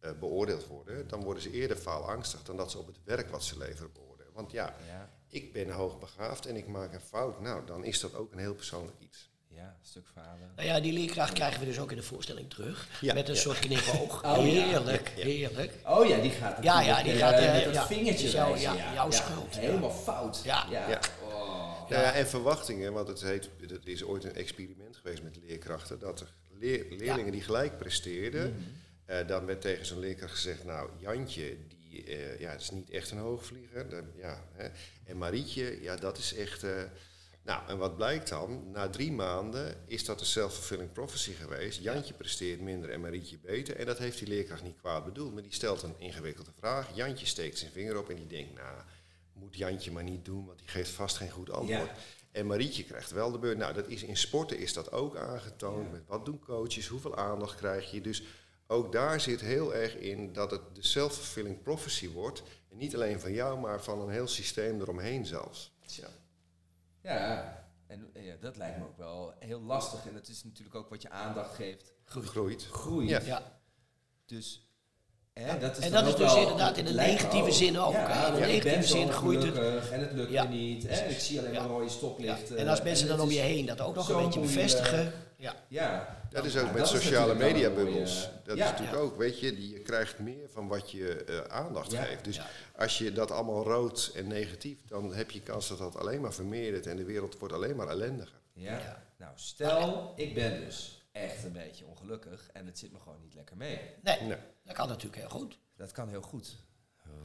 [0.00, 3.44] eh, beoordeeld worden, dan worden ze eerder faalangstig dan dat ze op het werk wat
[3.44, 4.32] ze leveren beoordelen.
[4.32, 5.10] Want ja, Ja.
[5.28, 7.40] ik ben hoogbegaafd en ik maak een fout.
[7.40, 9.32] Nou, dan is dat ook een heel persoonlijk iets.
[9.48, 10.52] Ja, een stuk verhalen.
[10.56, 12.88] Nou ja, die leerkracht krijgen we dus ook in de voorstelling terug.
[13.00, 13.40] Ja, met een ja.
[13.40, 14.24] soort knipoog.
[14.24, 15.22] Oh, heerlijk, Ja.
[15.24, 15.72] heerlijk.
[15.86, 18.48] Oh ja, die gaat Ja, ja, die eh, gaat, met dat ja, vingertje is jouw-
[18.50, 19.60] wijzen, ja, jouw schuld, ja.
[19.60, 20.40] Helemaal fout.
[20.44, 20.66] Ja.
[21.88, 25.98] Nou ja, en verwachtingen, want het, heet, het is ooit een experiment geweest met leerkrachten,
[25.98, 28.62] dat er leer- leerlingen die gelijk presteerden, Mhm.
[29.04, 33.10] eh, dan werd tegen zo'n leerkracht gezegd, nou Jantje, die eh, ja, is niet echt
[33.10, 33.86] een hoogvlieger.
[34.16, 34.68] Ja, hè.
[35.04, 36.62] En Marietje, ja, dat is echt...
[36.62, 36.82] eh,
[37.42, 38.70] nou, en wat blijkt dan?
[38.70, 41.80] Na drie maanden is dat een self-fulfilling prophecy geweest.
[41.82, 43.76] Jantje presteert minder en Marietje beter.
[43.76, 46.88] En dat heeft die leerkracht niet kwaad bedoeld, maar die stelt een ingewikkelde vraag.
[46.94, 48.76] Jantje steekt zijn vinger op en die denkt, nou,
[49.34, 51.88] moet Jantje maar niet doen, want die geeft vast geen goed antwoord.
[51.88, 51.94] Ja.
[52.32, 53.58] En Marietje krijgt wel de beurt.
[53.58, 55.86] Nou, dat is in sporten is dat ook aangetoond.
[55.86, 55.92] Ja.
[55.92, 58.00] Met wat doen coaches, hoeveel aandacht krijg je.
[58.00, 58.22] Dus
[58.66, 62.42] ook daar zit heel erg in dat het de self-fulfilling prophecy wordt.
[62.70, 65.72] En niet alleen van jou, maar van een heel systeem eromheen zelfs.
[65.86, 66.08] Ja.
[67.02, 70.06] Ja, en ja, dat lijkt me ook wel heel lastig.
[70.06, 71.92] En het is natuurlijk ook wat je aandacht geeft.
[72.04, 72.64] Groeit.
[72.64, 73.08] groeit.
[73.08, 73.20] Ja.
[73.20, 73.60] Ja.
[74.26, 74.68] Dus
[75.40, 77.52] Hè, dat is En dat is dus inderdaad in lijkt negatieve ook.
[77.52, 78.26] zin ook, Ja.
[78.26, 79.56] In de ja, ik negatieve zin groeit het.
[79.90, 80.88] En het lukt Ja, me niet.
[80.88, 81.06] Hè?
[81.08, 81.60] Ik zie alleen Ja.
[81.60, 81.90] maar rode Ja.
[81.90, 82.56] stoplichten.
[82.56, 85.12] En als mensen dan om je heen dat ook nog een beetje bevestigen.
[85.36, 85.54] Ja.
[85.68, 86.16] Ja.
[86.30, 88.14] Dat is Ja, ook met sociale een mediabubbels.
[88.14, 88.64] mooie- Dat ja.
[88.64, 92.02] is natuurlijk ook, weet je, die, je krijgt meer van wat je eh, aandacht Ja.
[92.02, 92.24] geeft.
[92.24, 92.46] Dus Ja.
[92.76, 96.32] als je dat allemaal rood en negatief, dan heb je kans dat dat alleen maar
[96.32, 98.40] vermeerdert en de wereld wordt alleen maar ellendiger.
[98.52, 98.70] Ja.
[98.72, 99.02] Ja.
[99.18, 103.34] Nou, stel, ik ben dus echt een beetje ongelukkig en het zit me gewoon niet
[103.34, 103.80] lekker mee.
[104.02, 104.36] Nee, Nee.
[104.64, 105.58] dat kan natuurlijk heel goed.
[105.76, 106.56] Dat kan heel goed.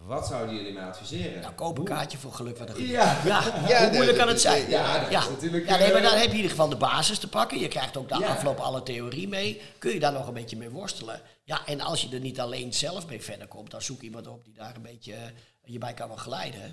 [0.06, 1.42] Wat zouden jullie mij adviseren?
[1.42, 2.92] Nou, koop een kaartje voor geluk wat er gebeurt.
[2.92, 3.22] Ja.
[3.26, 4.70] Ja, Ja, hoe moeilijk dat- kan het zijn?
[4.70, 5.20] ja, dat ja.
[5.22, 7.30] is natuurlijk, Ja, nee, maar eh, dan heb je in ieder geval de basis te
[7.30, 7.60] pakken.
[7.60, 8.28] Je krijgt ook de Ja.
[8.28, 9.62] afloop alle theorie mee.
[9.80, 11.22] Kun je daar nog een beetje mee worstelen?
[11.44, 14.46] Ja, en als je er niet alleen zelf mee verder komt, dan zoek iemand op
[14.46, 15.22] die daar een beetje eh,
[15.64, 16.64] je bij kan begeleiden.
[16.64, 16.72] Eh,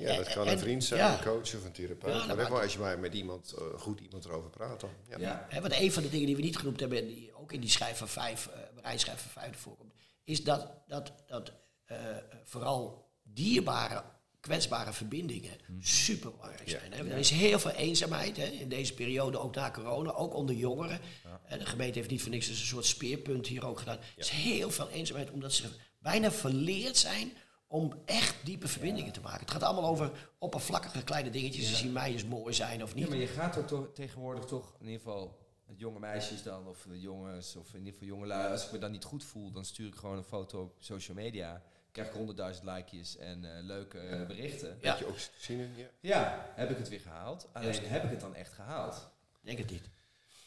[0.00, 1.18] Ja, dat eh, kan en- een vriend zijn, ja.
[1.18, 2.14] een coach of een therapeut.
[2.14, 4.90] Ja, dat maar maar als je maar met iemand, eh, goed iemand erover praat dan.
[5.08, 5.18] Ja.
[5.18, 5.46] Ja.
[5.48, 7.60] Hè, want een van de dingen die we niet genoemd hebben, en die ook in
[7.60, 9.92] die schijf van vijf, uh, rijschijf van vijf voorkomt,
[10.24, 11.52] is dat, dat, dat
[11.84, 11.96] eh,
[12.44, 14.02] vooral dierbare,
[14.40, 16.92] kwetsbare verbindingen super belangrijk zijn.
[16.92, 17.10] Hè.
[17.10, 21.00] Er is heel veel eenzaamheid hè, in deze periode, ook na corona, ook onder jongeren.
[21.46, 23.96] En de gemeente heeft niet voor niks dus een soort speerpunt hier ook gedaan.
[23.98, 27.32] Er is heel veel eenzaamheid, omdat ze bijna verleerd zijn
[27.72, 29.40] om echt diepe verbindingen te maken.
[29.40, 32.96] Het gaat allemaal over oppervlakkige kleine dingetjes, die zien mij eens mooi zijn of Ja,
[32.96, 33.08] niet.
[33.08, 36.86] maar je gaat er toch tegenwoordig toch, in ieder geval met jonge meisjes dan, of
[36.88, 38.50] de jongens, of in ieder geval jongelui.
[38.52, 41.16] Als ik me dan niet goed voel, dan stuur ik gewoon een foto op social
[41.16, 41.62] media.
[41.92, 44.78] Krijg ik honderdduizend likejes en eh, leuke eh, berichten.
[44.80, 44.90] Ja.
[44.92, 45.86] Beetje oxytocine, ja.
[46.00, 47.48] Ja, heb ik het weer gehaald.
[47.52, 49.10] Alleen heb ik het dan echt gehaald?
[49.40, 49.88] Denk het niet.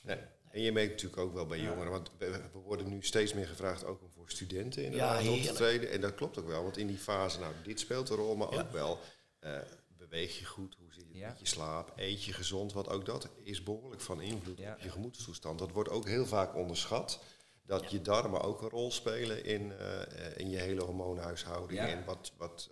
[0.01, 0.17] Nee.
[0.53, 3.47] En je merkt natuurlijk ook wel bij jongeren, want we, we worden nu steeds meer
[3.47, 5.91] gevraagd ook om voor studenten inderdaad op te treden.
[5.91, 8.51] En dat klopt ook wel, want in die fase, nou, dit speelt een rol, maar
[8.59, 8.99] ook wel,
[9.39, 9.57] eh,
[9.97, 11.27] beweeg je goed, hoe zit Ja.
[11.29, 14.89] met je slaap, eet je gezond, want ook dat is behoorlijk van invloed op je
[14.89, 15.59] gemoedstoestand.
[15.59, 17.19] Dat wordt ook heel vaak onderschat,
[17.65, 21.87] dat je darmen ook een rol spelen in, eh, eh, in je hele hormoonhuishouding Ja.
[21.87, 22.69] en, wat, wat,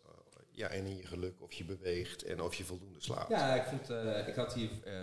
[0.61, 3.29] ja, en in je geluk, of je beweegt en of je voldoende slaapt.
[3.29, 4.93] Ja, ik, vond, eh, ik had hier, eh,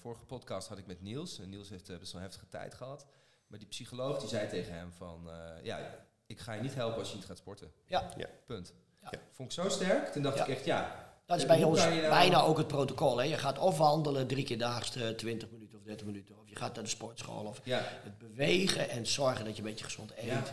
[0.00, 1.38] vorige podcast had ik met Niels.
[1.38, 3.06] En Niels heeft eh, best wel een heftige tijd gehad.
[3.46, 6.98] Maar die psycholoog die zei tegen hem van, eh, ja, ik ga je niet helpen
[6.98, 7.72] als je niet gaat sporten.
[7.86, 8.08] Ja,
[8.46, 8.72] Punt.
[9.02, 9.10] Ja.
[9.32, 10.06] Vond ik zo sterk.
[10.12, 10.42] Toen dacht Ja.
[10.46, 11.10] ik echt, ja.
[11.26, 13.16] dat is bij ons nou- bijna ook het protocol.
[13.18, 13.24] Hè.
[13.24, 16.38] Je gaat of wandelen drie keer daags eh, 20 minuten of 30 minuten.
[16.38, 17.44] Of je gaat naar de sportschool.
[17.44, 17.80] Of Ja.
[17.84, 20.52] het bewegen en zorgen dat je een beetje gezond eet.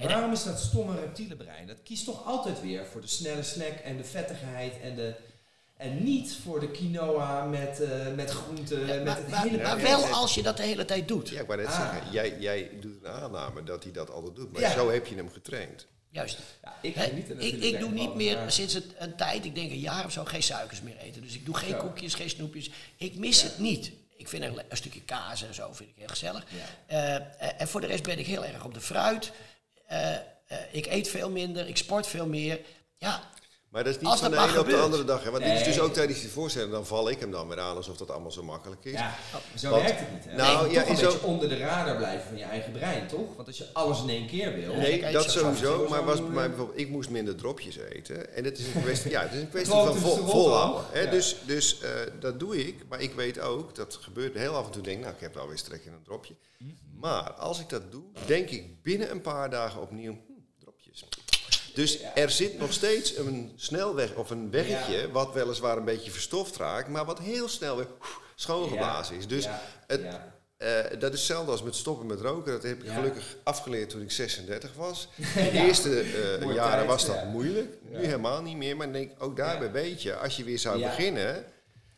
[0.00, 1.66] En waarom is dat stomme reptiele brein?
[1.66, 5.14] Dat kiest toch altijd weer voor de snelle snack en de vettigheid en de...
[5.76, 10.04] En niet voor de quinoa met, eh met groenten, Ja, met maar, hele maar wel
[10.06, 11.28] als je dat de hele tijd doet.
[11.28, 11.76] Ja, ik wou net Ah.
[11.92, 14.72] zeggen, jij, jij doet een aanname dat hij dat altijd doet, maar Ja.
[14.72, 15.86] zo heb je hem getraind.
[16.10, 16.38] Juist.
[16.62, 19.54] Ja, ik, ga niet ik, ik doe niet meer maar- sinds het, een tijd, ik
[19.54, 21.22] denk een jaar of zo, geen suikers meer eten.
[21.22, 21.76] Dus ik doe geen Zo.
[21.78, 22.70] koekjes, geen snoepjes.
[22.96, 23.46] Ik mis Ja.
[23.48, 23.92] het niet.
[24.16, 26.44] Ik vind een, een stukje kaas en zo vind ik heel gezellig.
[26.48, 26.64] Ja.
[26.86, 27.14] Eh,
[27.48, 29.32] eh, en voor de rest ben ik heel erg op de fruit.
[29.94, 30.14] Eh,
[30.46, 32.60] eh, ik eet veel minder, ik sport veel meer.
[32.98, 33.30] Ja,
[33.74, 35.24] Maar dat is niet Als van de ene op de andere dag.
[35.24, 35.30] Hè?
[35.30, 37.76] Want dit is dus ook tijdens die voorstelling, dan val ik hem dan weer aan
[37.76, 38.92] alsof dat allemaal zo makkelijk is.
[38.92, 39.14] Ja,
[39.56, 40.24] zo Want- werkt het niet.
[40.24, 40.36] Hè?
[40.36, 43.06] Nou, je moet ja, toch een beetje onder de radar blijven van je eigen brein,
[43.06, 43.36] toch?
[43.36, 44.74] Want als je alles in één keer wil...
[44.74, 45.86] Nee, dat zo- sowieso.
[45.88, 48.34] Maar was bij mij bijvoorbeeld, ik moest minder dropjes eten.
[48.34, 50.58] En het is een kwestie, ja, het is een kwestie van vol, volhouden.
[50.58, 50.84] houden.
[50.92, 51.00] Hè?
[51.00, 51.10] Ja.
[51.10, 52.74] Dus, dus eh, dat doe ik.
[52.88, 55.34] Maar ik weet ook, dat gebeurt heel af en toe, denk ik, nou, ik heb
[55.34, 56.34] wel weer strek in een dropje.
[56.58, 56.70] Mhm.
[57.00, 60.16] Maar als ik dat doe, denk ik binnen een paar dagen opnieuw.
[61.74, 66.56] Dus er zit nog steeds een snelweg of een weggetje, wat weliswaar een beetje verstoft
[66.56, 67.86] raakt, maar wat heel snel weer
[68.34, 69.26] schoongeblazen is.
[69.26, 69.48] Dus
[69.86, 70.00] het,
[70.56, 72.52] eh, dat is hetzelfde als met stoppen met roken.
[72.52, 72.94] Dat heb ik Ja.
[72.94, 75.08] gelukkig afgeleerd toen ik 36 was.
[75.34, 77.24] De eerste eh, jaren was dat ja.
[77.24, 77.74] moeilijk.
[77.90, 78.76] Nu helemaal niet meer.
[78.76, 81.44] Maar denk, ook daarbij weet je, als je weer zou beginnen,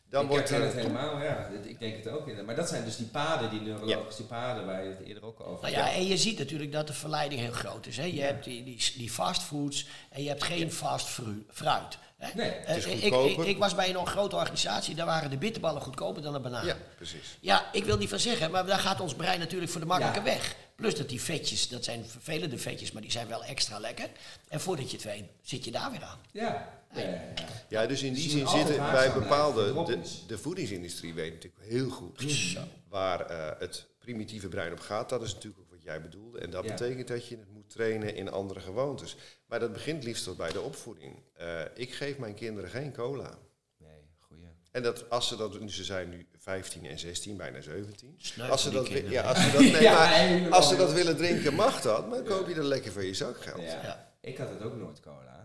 [0.09, 0.73] dan ik wordt herken er...
[0.73, 1.49] het helemaal, ja.
[1.63, 2.19] Ik denk het ook.
[2.19, 2.45] inderdaad.
[2.45, 5.61] Maar dat zijn dus die paden, die neurologische paden waar je het eerder ook over
[5.71, 7.97] Nou ja, en je ziet natuurlijk dat de verleiding heel groot is.
[7.97, 8.03] Hè.
[8.03, 11.97] Je hebt die, die, die fastfoods en je hebt geen fast fru- fruit.
[12.35, 13.13] Nee, Eh, is ik,
[13.45, 16.65] ik, was bij een grote organisatie, daar waren de bitterballen goedkoper dan de banaan.
[16.65, 17.37] Ja, precies.
[17.39, 20.19] Ja, ik wil niet van zeggen, maar daar gaat ons brein natuurlijk voor de makkelijke
[20.19, 20.25] Ja.
[20.25, 20.55] weg.
[20.75, 24.09] Plus dat die vetjes, dat zijn vervelende vetjes, maar die zijn wel extra lekker.
[24.47, 26.19] En voordat je het weet, zit je daar weer aan.
[26.31, 26.75] Ja.
[26.93, 27.43] Ja, ja, ja.
[27.69, 29.73] Ja, dus in die zin zitten bij bepaalde...
[29.85, 32.57] De, de voedingsindustrie weet natuurlijk heel goed
[32.89, 35.09] waar eh, het primitieve brein op gaat.
[35.09, 36.39] Dat is natuurlijk ook wat jij bedoelde.
[36.39, 36.69] En dat Ja.
[36.73, 39.15] betekent dat je het moet trainen in andere gewoontes.
[39.45, 41.15] Maar dat begint liefst al bij de opvoeding.
[41.33, 43.37] Eh, ik geef mijn kinderen geen cola.
[43.77, 44.43] Nee, goeie.
[44.71, 48.15] En dat als ze dat, nu ze zijn nu 15 en 16, bijna 17.
[48.17, 50.93] Sneu Als ze, dat, kinderen, ja, als, ze dat, nee, Ja, maar als ze dat
[50.93, 52.09] willen drinken, mag dat.
[52.09, 53.61] Maar dan koop je dat lekker voor je zakgeld.
[53.61, 53.81] Ja.
[53.83, 54.13] Ja.
[54.21, 55.35] Ik had het ook nooit cola.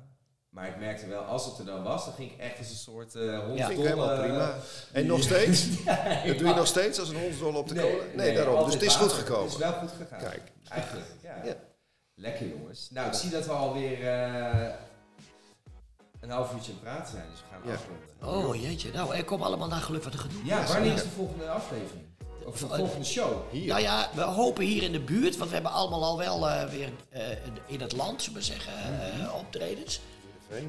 [0.49, 2.77] Maar ik merkte wel, als het er dan was, dan ging ik echt als een
[2.77, 3.67] soort eh hond Ja.
[3.67, 4.57] Vind ik helemaal prima.
[4.93, 5.85] En nog steeds?
[6.27, 8.05] Dat doe je nog steeds als een hondsdol op de cola?
[8.15, 8.65] Nee, daarom.
[8.65, 9.45] Dus het is goed gekomen.
[9.45, 10.21] Het is wel goed gegaan.
[10.21, 10.43] Kijk.
[10.69, 11.45] Eigenlijk, ja.
[11.45, 11.57] Ja.
[12.23, 12.89] Lekker jongens.
[12.91, 14.75] Nou, ik zie dat we alweer eh
[16.21, 17.75] een half uurtje aan het praten zijn, dus we gaan Ja.
[17.75, 18.49] afronden.
[18.49, 20.45] Oh jeetje, nou, er komt allemaal naar geluk wat te gedoe.
[20.45, 22.05] Ja, wanneer is de volgende aflevering?
[22.45, 23.33] Of de Eh, volgende show?
[23.51, 23.67] Hier.
[23.67, 26.69] Nou ja, we hopen hier in de buurt, want we hebben allemaal al wel eh,
[26.69, 27.23] weer eh,
[27.67, 28.73] in het land, zullen we zeggen,
[29.35, 30.01] optredens.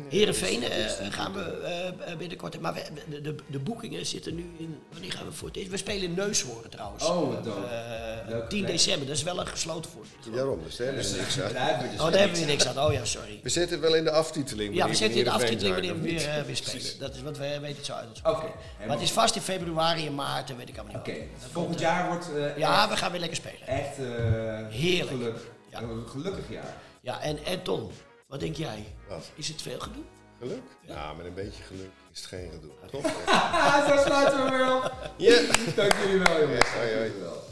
[0.10, 2.60] Heerenveen eh, gaan we eh, binnenkort.
[2.60, 4.80] Maar we, de, de, de boekingen zitten nu in.
[4.92, 5.70] Wanneer gaan we voor het eerst?
[5.70, 7.04] We spelen in Neushoorn trouwens.
[7.06, 7.68] Oh, wat dope.
[7.68, 8.72] Eh, Leuke 10 plek.
[8.72, 10.36] december, dat is wel een gesloten voorstelling.
[10.36, 11.48] Daarom, dus daar hebben we niks aan.
[11.48, 12.80] Oh, daar weer hebben we niks aan.
[12.80, 13.40] Oh ja, sorry.
[13.44, 14.76] We zetten het wel in de aftiteling.
[14.76, 17.00] Ja, we zetten in de aftiteling wanneer we weer, eh, weer spelen.
[17.00, 18.20] Dat is wat we weten het zo uit.
[18.24, 18.46] Oké,
[18.80, 21.20] Maar het is vast in februari en maart en weet ik allemaal Oké, niet.
[21.42, 23.68] Dat volgend eh, jaar wordt eh, Ja, we gaan weer lekker spelen.
[23.68, 25.10] echt eh Heerlijk.
[25.10, 25.38] geluk.
[25.70, 25.82] Ja.
[25.82, 26.74] Een gelukkig jaar.
[27.02, 27.92] Ja, en, en Ton,
[28.34, 28.86] wat denk jij?
[29.08, 29.32] Wat?
[29.36, 30.04] Is het veel gedoe?
[30.40, 30.64] Geluk?
[30.82, 32.72] Ja, met een beetje geluk is het geen gedoe.
[32.92, 33.26] Toch?
[33.26, 35.12] Ah, zo sluiten we weer op.
[35.18, 35.42] Ja.
[35.76, 36.70] Dank jullie wel jongens.
[36.70, 36.94] Hoi.
[36.94, 37.44] Dank jullie wel.